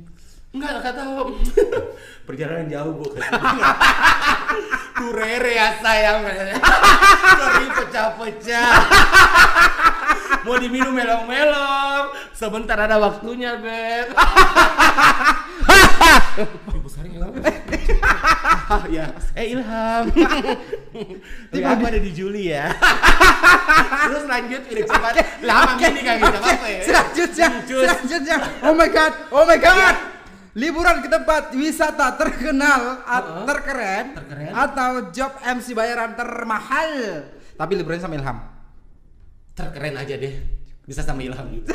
[0.56, 1.36] Enggak, enggak tahu.
[2.28, 3.06] Perjalanan jauh, Bu.
[4.96, 6.24] Turere ya sayang.
[7.36, 8.72] Sorry pecah-pecah.
[10.48, 12.16] Mau diminum melong-melong.
[12.32, 14.16] Sebentar ada waktunya, Beb.
[16.70, 18.86] Ibu Sari nggak apa?
[18.88, 19.06] ya.
[19.34, 20.04] Eh Ilham.
[21.50, 22.70] Tapi aku ada di Juli ya.
[24.06, 25.12] Terus lanjut udah cepat.
[25.40, 26.80] Lama gini kayak gitu apa ya?
[26.82, 28.36] Selanjutnya, selanjutnya.
[28.62, 29.96] Oh my god, oh my god.
[30.50, 34.50] Liburan ke tempat wisata terkenal, at- terkeren, Terkeren.
[34.50, 37.22] atau job MC bayaran termahal.
[37.54, 38.38] Tapi liburan sama Ilham.
[39.54, 40.34] Terkeren aja deh.
[40.82, 41.70] Bisa sama Ilham juga.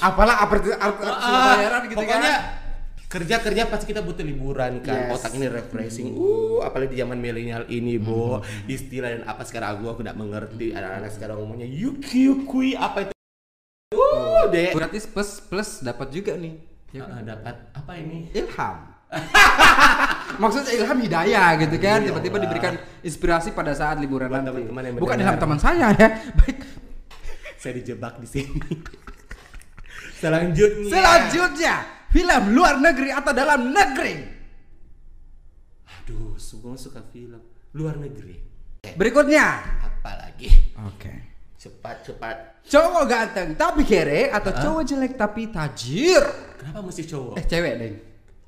[0.00, 2.60] Apalah arti arti Ah, bayaran gitu pokoknya kan.
[3.06, 5.14] kerja kerja pasti kita butuh liburan kan Yes.
[5.14, 9.84] otak ini refreshing uh apalagi di zaman milenial ini bo istilah dan apa sekarang aku
[9.86, 13.12] aku tidak mengerti anak-anak sekarang ngomongnya yuki yukui apa itu
[13.92, 16.56] uh deh Berarti plus plus dapat juga nih.
[16.90, 17.10] Ya kan?
[17.10, 18.76] Ah, dapat apa ini Ilham.
[20.34, 24.64] Maksudnya ilham hidayah gitu kan, Iya, tiba-tiba diberikan inspirasi pada saat liburan Buat nanti.
[24.64, 26.08] teman-teman yang Bukan ilham teman saya ya.
[26.38, 26.64] Baik.
[27.54, 28.58] saya dijebak di sini
[30.22, 31.74] selanjutnya Selanjutnya,
[32.08, 34.14] film luar negeri atau dalam negeri.
[35.98, 37.38] aduh semua suka film
[37.72, 38.38] luar negeri
[38.92, 39.46] Berikutnya.
[39.80, 40.50] apa lagi
[40.82, 41.12] Oke.
[41.54, 46.22] cepat cepat Cowok ganteng tapi kere atau cowok jelek tapi tajir?
[46.54, 47.92] kenapa mesti cowok Eh cewek deh.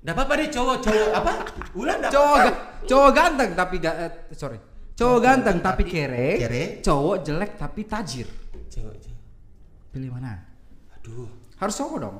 [0.01, 1.33] Nggak apa-apa deh cowok cowok apa
[1.75, 4.59] ulang nggak Cowok ga- cowok ganteng tapi ga, eh, sorry.
[4.95, 6.29] Cowok ganteng tapi kere.
[6.39, 6.64] Kere.
[6.81, 8.29] Cowok jelek tapi tajir.
[8.68, 9.22] cowok cowok
[9.91, 10.33] Pilih mana?
[10.93, 11.27] aduh
[11.65, 12.17] Harus cowok dong.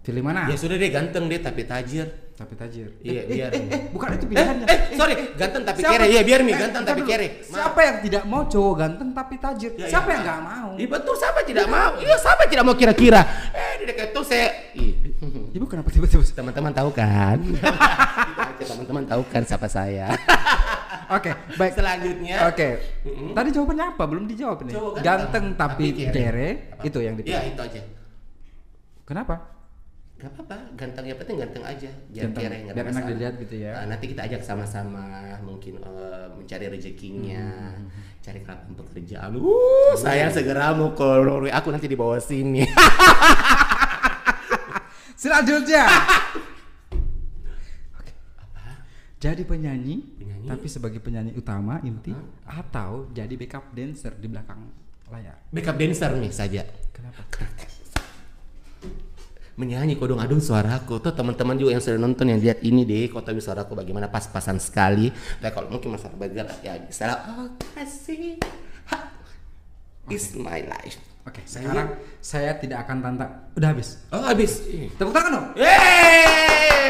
[0.00, 0.48] Pilih mana?
[0.48, 2.08] Ya sudah deh ganteng deh tapi tajir.
[2.32, 2.96] Tapi tajir.
[2.98, 3.50] Iya, eh, biar.
[3.50, 4.64] Eh, eh, bukan itu Eh, pilihannya.
[4.64, 6.06] eh, sorry, ganteng tapi Siapa- kere.
[6.08, 7.10] Iya, biar mi Eh, ganteng tapi dulu.
[7.10, 7.28] kere.
[7.42, 9.70] Siapa yang tidak mau cowok ganteng tapi tajir?
[9.74, 10.12] Ya, siapa ya.
[10.14, 10.68] yang nggak mau?
[10.72, 11.92] Iya betul, siapa tidak mau?
[11.98, 13.20] Iya, siapa tidak mau kira-kira?
[13.52, 14.46] Eh, di dekat itu saya
[15.48, 16.20] Ibu kenapa tiba-tiba?
[16.28, 17.38] teman-teman tahu kan?
[18.68, 20.12] Teman-teman tahu kan siapa saya.
[21.16, 21.72] Oke, baik.
[21.72, 22.52] Selanjutnya.
[22.52, 22.68] Oke.
[23.32, 24.04] Tadi jawabannya apa?
[24.04, 24.76] Belum dijawab nih.
[24.76, 26.76] Cowok Ganteng ganteng, tapi, kere.
[26.84, 27.32] Itu yang dipilih.
[27.32, 27.80] Iya, itu aja.
[29.08, 29.34] Kenapa?
[30.18, 31.90] Gak apa-apa, ganteng yang penting ganteng aja.
[32.10, 33.70] Biar Ganteng, kere biar enak dilihat gitu ya.
[33.78, 37.46] Nah, nanti kita ajak sama-sama mungkin eh, mencari rezekinya,
[37.78, 37.86] Hmm,
[38.18, 39.30] cari kelapan pekerjaan.
[39.38, 41.06] Uh, saya segera mau ke
[41.54, 42.66] aku nanti di bawah sini.
[45.18, 45.82] Selanjutnya.
[49.18, 50.46] Jadi penyanyi, Penyanyi?
[50.46, 52.14] tapi sebagai penyanyi utama inti
[52.46, 54.62] atau jadi backup dancer di belakang
[55.10, 55.42] layar.
[55.50, 56.62] Backup dancer nih saja.
[56.94, 57.26] Kenapa?
[59.58, 63.34] Menyanyi kodong adung suaraku tuh teman-teman juga yang sudah nonton yang lihat ini deh kota
[63.34, 65.10] suaraku bagaimana pas-pasan sekali.
[65.42, 68.38] Tapi kalau mungkin masalah bergerak ya bisa oh kasih
[68.94, 69.10] ha,
[70.14, 71.07] is my life.
[71.28, 73.30] Oke, sekarang saya tidak akan tantang.
[73.52, 74.00] Udah habis.
[74.08, 74.64] Oh habis.
[74.64, 74.88] Ih.
[74.96, 75.46] Tepuk tangan dong.
[75.60, 76.88] Yeay!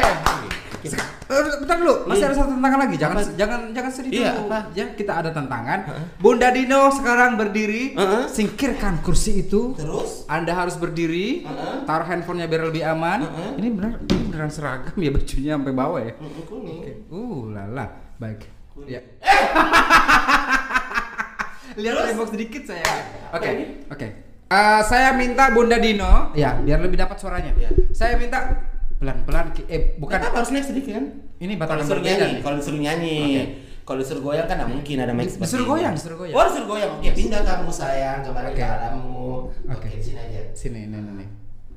[1.29, 2.95] Eh, bentar dulu, masih ada satu tantangan lagi.
[2.97, 3.37] Jangan Apa?
[3.37, 4.49] jangan jangan sedih Iya, dulu.
[4.49, 4.59] apa?
[4.73, 5.79] Ya, kita ada tantangan.
[6.17, 7.93] Bunda Dino sekarang berdiri.
[7.93, 8.23] Heeh.
[8.25, 9.77] Singkirkan kursi itu.
[9.77, 10.25] Terus?
[10.25, 11.45] Anda harus berdiri.
[11.45, 11.85] Heeh.
[11.85, 13.29] Taruh handphonenya biar lebih aman.
[13.29, 13.61] Heeh.
[13.61, 16.13] Ini benar ini beneran seragam ya bajunya sampai bawah ya.
[16.17, 16.79] Mm, kuning.
[17.11, 17.85] Uh, lala.
[18.17, 18.41] Baik.
[18.89, 19.01] Ya.
[21.77, 22.89] Lihat tembok sedikit saya.
[23.29, 23.49] Oke,
[23.93, 24.07] oke.
[24.49, 27.53] Eh, saya minta Bunda Dino, ya, biar lebih dapat suaranya.
[27.53, 27.69] Ya.
[27.93, 28.65] Saya minta
[28.97, 31.05] pelan-pelan eh bukan apa harus naik sedikit kan?
[31.39, 33.19] ini Kalau batalan disuruh nyanyi, kalau disuruh nyanyi.
[33.21, 33.45] Oke.
[33.85, 36.33] Kalau disuruh goyang kan nggak mungkin ada mic disuruh goyang, disuruh goyang.
[36.33, 36.91] Oh, disuruh goyang.
[36.97, 38.57] Oke, pindah kamu sayang Oke.
[38.57, 39.53] ke alammu.
[39.69, 40.01] Oke, Oke.
[40.01, 40.41] sini aja.
[40.57, 41.25] Sini, ini, ini.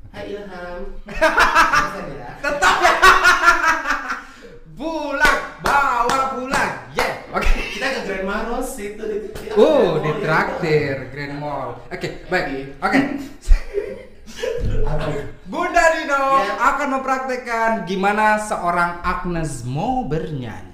[0.09, 0.81] Hai Ilham.
[2.43, 2.93] Tetap ya.
[4.77, 6.71] pulang, bawa pulang.
[6.97, 7.37] Yeah.
[7.37, 7.49] Oke.
[7.77, 8.25] Kita ke Grand
[8.83, 9.17] Maros itu di.
[9.55, 11.69] Oh, di traktir Grand Mall.
[11.87, 12.75] Oke, baik.
[12.83, 12.99] Oke.
[14.33, 15.09] Itu?
[15.47, 16.73] Bunda Dino Ya.
[16.73, 20.73] akan mempraktekkan gimana seorang Agnes Mo bernyanyi.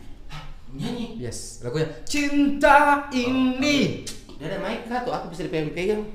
[0.70, 1.20] Nyanyi.
[1.20, 4.06] Yes, lagunya Cinta Ini.
[4.40, 6.08] Dia ada mic kah tuh aku bisa dipegang-pegang.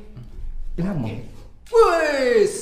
[0.81, 0.97] Ilham.
[1.05, 1.29] Oke.
[1.69, 2.55] Wis.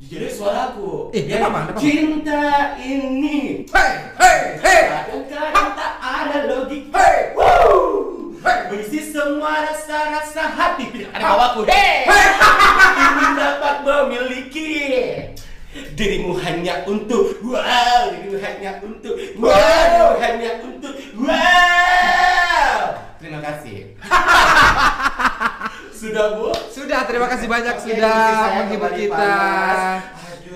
[0.00, 1.12] Jadi suaraku.
[1.12, 1.80] Eh, Dia- apa, apa?
[1.80, 3.64] Cinta ini.
[3.68, 4.82] Hey, hey, hey.
[5.08, 6.82] Kadang-kadang tak ada logik.
[6.92, 7.16] Hey.
[7.32, 7.99] Woo!
[8.40, 11.04] Berisi semua rasa-rasa hati.
[11.12, 11.60] Ada bawaku.
[11.68, 12.08] Hey.
[12.96, 14.70] Ingin dapat memiliki
[15.94, 22.80] dirimu hanya untuk wow, dirimu hanya untuk wow, hanya untuk wow.
[23.20, 23.92] Terima kasih.
[26.00, 26.48] Sudah bu?
[26.72, 29.36] Sudah, terima kasih banyak Oke, sudah menghibur kita.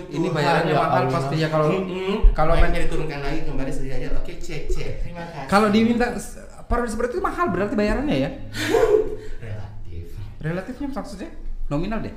[0.08, 1.12] Ini bayarannya ya mahal Allah.
[1.12, 2.32] pasti ya kalau Mm-mm.
[2.32, 4.08] kalau men- diturunkan lagi kembali saja.
[4.16, 5.04] Oke, cek cek.
[5.04, 5.48] Terima kasih.
[5.52, 6.16] kalau diminta
[6.64, 8.30] s- para seperti itu mahal berarti bayarannya ya.
[9.44, 10.04] relatif.
[10.40, 11.30] Relatifnya maksudnya
[11.68, 12.14] nominal deh.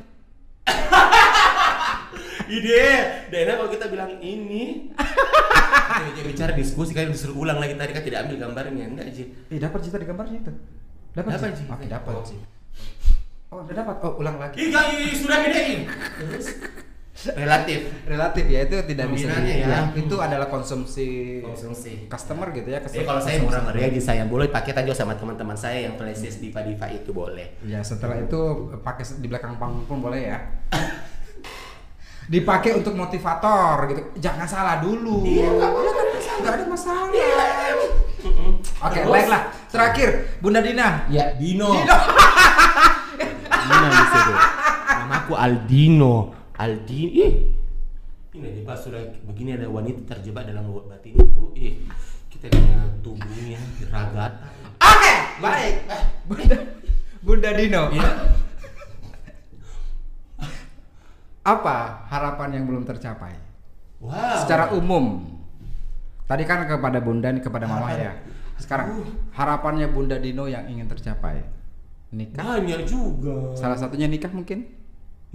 [2.47, 2.83] Ide,
[3.27, 4.87] Dena kalau kita bilang ini,
[6.15, 9.27] kita bicara diskusi kan disuruh ulang lagi tadi kan tidak ambil gambarnya, enggak sih?
[9.51, 10.53] Eh dapat sih tadi gambarnya itu.
[11.11, 11.67] Dapat sih.
[11.67, 12.23] Oke, dapat Oh.
[12.23, 12.39] sih.
[13.47, 13.95] Oh, udah dapat.
[13.99, 14.63] Oh, ulang lagi.
[14.63, 14.71] Ih,
[15.11, 15.91] sudah gedein.
[15.91, 16.47] Terus
[17.25, 17.79] relatif.
[18.05, 19.65] Relatif ya itu tidak bisa di- ya.
[19.65, 22.05] ya, Itu adalah konsumsi Konsumsi.
[22.05, 22.79] customer gitu ya.
[22.79, 26.37] Jadi kalau saya murah meriah aja saya boleh pakai aja sama teman-teman saya yang playlist
[26.37, 27.57] Diva Diva itu boleh.
[27.65, 28.37] Ya setelah itu
[28.85, 30.37] pakai di belakang panggung pun boleh ya.
[32.27, 34.01] Dipakai untuk motivator gitu.
[34.19, 35.23] Jangan salah dulu.
[35.23, 35.71] Iya, nggak
[36.37, 37.07] Nggak ada masalah.
[38.27, 38.51] Mm-mm.
[38.61, 39.41] Oke, baiklah.
[39.71, 41.07] Terakhir, Bunda Dina.
[41.07, 41.71] Ya, Dino.
[43.47, 44.37] Dino bisa deh.
[45.01, 46.36] Namaku Aldino.
[46.57, 47.13] Aldino.
[47.13, 47.33] Ih.
[48.37, 51.53] Ini di pas sudah begini ada wanita terjebak dalam batinku.
[51.53, 51.85] Ih.
[52.27, 54.33] Kita punya tubuhnya ragat.
[54.77, 55.75] Oke, baik.
[56.27, 56.57] Bunda
[57.21, 57.83] Bunda Dino.
[57.93, 58.11] Iya.
[61.47, 63.33] Apa harapan yang belum tercapai?
[64.03, 64.43] Wow.
[64.43, 65.33] Secara umum.
[66.27, 68.19] Tadi kan kepada Bunda nih kepada Mama ya.
[68.59, 71.41] Sekarang harapannya Bunda Dino yang ingin tercapai.
[72.11, 72.39] Nikah.
[72.43, 73.55] banyak juga.
[73.55, 74.76] Salah satunya nikah mungkin?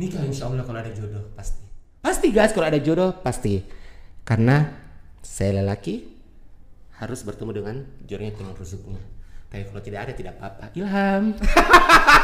[0.01, 1.65] Nikah insya Allah kalau ada jodoh pasti.
[2.01, 3.61] Pasti guys kalau ada jodoh pasti.
[4.25, 4.73] Karena
[5.21, 6.09] saya lelaki
[6.97, 7.77] harus bertemu dengan
[8.09, 9.03] jodohnya dengan rusuknya.
[9.53, 10.65] Tapi kalau tidak ada tidak apa-apa.
[10.73, 11.37] Ilham.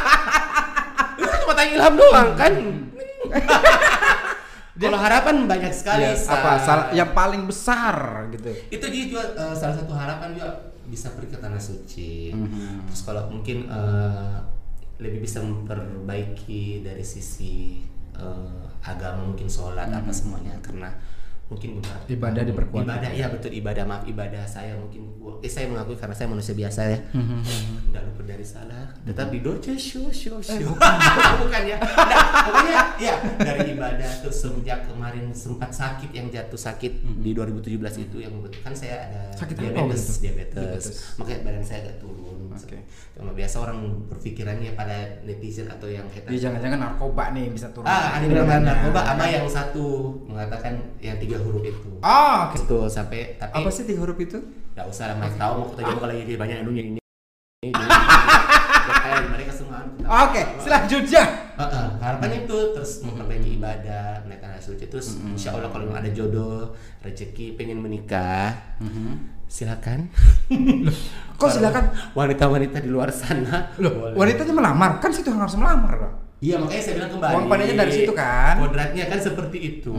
[1.19, 2.53] Itu cuma tanya Ilham doang kan.
[4.81, 6.09] kalau harapan banyak sekali.
[6.09, 8.49] Ya, apa salah yang paling besar gitu.
[8.73, 12.33] Itu dia juga eh, salah satu harapan juga bisa pergi ke tanah suci.
[12.89, 14.35] Terus kalau mungkin eh,
[14.99, 17.79] lebih bisa memperbaiki dari sisi
[18.13, 20.91] eh, agama mungkin sholat apa semuanya karena
[21.49, 22.83] mungkin beberapa Ibadah diperkuat.
[22.85, 25.09] Ibadah ya betul ibadah maaf ibadah saya mungkin
[25.41, 26.99] eh saya mengakui karena saya manusia biasa ya.
[27.09, 28.85] Tidak luput dari salah.
[29.01, 30.69] Tetapi doce show show show.
[31.41, 31.81] Bukan ya.
[31.81, 38.05] Nah, pokoknya ya dari ibadah terus semenjak kemarin sempat sakit yang jatuh sakit di 2017
[38.05, 40.13] itu yang kan saya ada Sakit apa diabetes, itu?
[40.29, 40.53] diabetes.
[40.53, 40.97] Diabetes.
[41.17, 42.38] Makanya badan saya agak turun.
[42.65, 42.79] Oke.
[43.15, 43.77] Cuma biasa orang
[44.09, 46.27] berpikirannya pada netizen atau yang hater.
[46.31, 47.87] Dia jangan-jangan narkoba nih bisa turun.
[47.87, 48.59] Ah, ada bilang ya.
[48.59, 49.85] narkoba sama yang satu
[50.27, 51.89] mengatakan yang tiga huruf itu.
[51.99, 52.57] Oh, oke.
[52.59, 54.39] Itu sampai tapi Apa sih tiga huruf itu?
[54.75, 56.99] Gak usah lah, Mas tahu mau kita jawab kalau ini banyak yang dunia ini.
[59.35, 59.83] Mereka semua.
[60.25, 61.23] Oke, selanjutnya.
[61.59, 66.71] Heeh, harapannya itu terus memperbaiki ibadah, menaikkan hasil terus insya Allah kalau ada jodoh,
[67.03, 68.55] rezeki, pengen menikah,
[69.49, 70.13] silakan.
[71.41, 71.89] Kok silakan?
[72.13, 73.73] Wanita-wanita di luar sana.
[73.81, 75.01] Loh, wanitanya melamar.
[75.01, 76.13] Kan situ harus melamar loh.
[76.39, 77.33] Iya makanya saya bilang kembali.
[77.35, 78.55] Uang panennya dari situ kan?
[78.63, 79.91] Kodratnya kan seperti itu.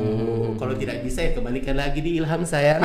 [0.57, 2.81] Kalau tidak bisa ya kembalikan lagi di ilham saya.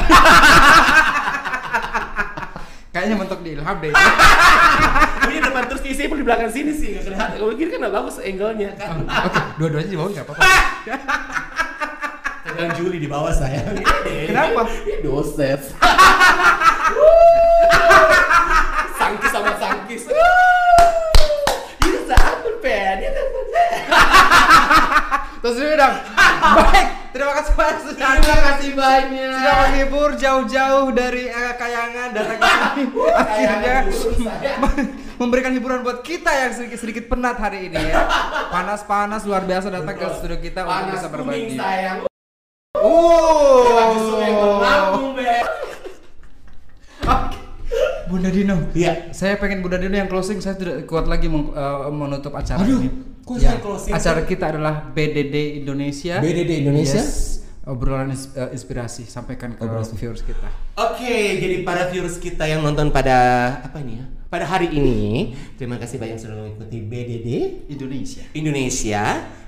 [2.92, 3.92] Kayaknya mentok di ilham deh.
[5.32, 7.00] Ini depan terus isi pun di belakang sini sih.
[7.00, 9.08] Kalau gini kan nggak bagus angle-nya kan.
[9.08, 10.44] Oke, dua-duanya di bawah nggak apa-apa.
[12.56, 13.68] Tegang Juli di bawah saya.
[14.08, 14.64] Kenapa?
[14.64, 15.60] Ini doset.
[18.96, 20.08] sangkis sama sangkis.
[21.84, 23.04] Ini satu pen.
[25.44, 25.96] Terus dulu dong.
[26.46, 29.34] Baik, terima kasih banyak sudah Terima kasih banyak.
[29.36, 32.84] sudah menghibur jauh-jauh dari eh, kayangan datang ke sini.
[33.12, 33.76] Akhirnya
[35.22, 38.08] memberikan hiburan buat kita yang sedikit-sedikit penat hari ini ya.
[38.48, 41.58] Panas-panas luar biasa datang ke studio kita untuk Panas bisa kuning berbagi.
[41.58, 41.98] sayang.
[42.86, 43.66] Oh.
[43.98, 44.36] Justru yang.
[48.06, 48.56] Bunda Dino.
[48.72, 49.12] Iya.
[49.12, 52.80] Saya pengen Bunda Dino yang closing, saya tidak kuat lagi meng- eh, menutup acara Aduh,
[52.80, 52.90] ini.
[53.26, 54.28] kok Ya, closing acara sih?
[54.30, 56.22] kita adalah BDD Indonesia.
[56.22, 57.02] BDD Indonesia?
[57.02, 57.44] Yes.
[57.66, 59.66] Obrolan eh, inspirasi sampaikan ke
[59.98, 60.48] viewers kita.
[60.78, 61.12] Oke,
[61.42, 63.18] jadi para viewers kita yang nonton pada
[63.60, 64.06] apa ini ya?
[64.30, 67.30] Pada hari ini, terima kasih banyak sudah mengikuti BDD
[67.68, 68.22] Indonesia.
[68.32, 69.04] Indonesia.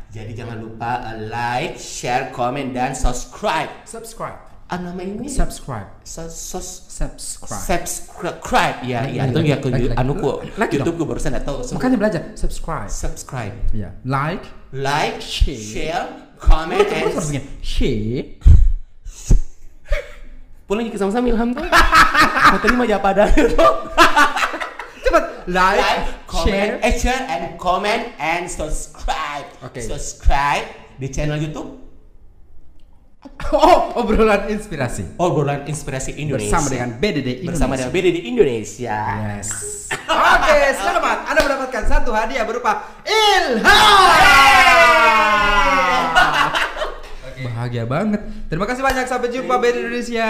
[0.08, 3.68] Jadi jangan lupa uh, like, share, comment, dan subscribe.
[3.84, 4.40] Subscribe.
[4.68, 5.32] Ah, nama ini?
[5.32, 5.88] Subscribe.
[6.04, 7.64] Sos, sos, Subscribe.
[7.64, 8.76] subscribe.
[8.84, 9.24] Ya, Lagi, ya.
[9.32, 9.88] Itu ya, lagi.
[9.96, 11.64] anu ku, YouTube ku barusan tahu.
[11.76, 12.92] Makanya belajar subscribe.
[12.92, 13.96] subscribe, Ya.
[14.04, 14.44] Like.
[14.76, 15.56] like, Share.
[15.56, 16.04] share,
[16.36, 17.16] comment, and.
[17.64, 18.36] Share.
[20.68, 21.64] pulang lagi sama-sama Ilham tuh.
[22.52, 23.24] Kau tadi mah apa ada
[25.04, 25.24] Cepat.
[25.48, 26.76] Like, like, comment, share.
[26.82, 29.48] eh, share, and comment, and subscribe.
[29.62, 29.80] Oke.
[29.80, 31.88] Subscribe di channel YouTube
[33.52, 35.20] Oh, obrolan inspirasi.
[35.20, 36.58] Obrolan Inspirasi Indonesia.
[36.58, 37.48] Bersama dengan BDD Indonesia.
[37.52, 38.98] bersama dengan BD di Indonesia.
[39.36, 39.50] Yes.
[40.08, 41.18] Oke, selamat.
[41.28, 43.68] Anda mendapatkan satu hadiah berupa ilham.
[47.52, 48.22] Bahagia banget.
[48.48, 49.06] Terima kasih banyak.
[49.06, 50.30] Sampai jumpa BD Indonesia.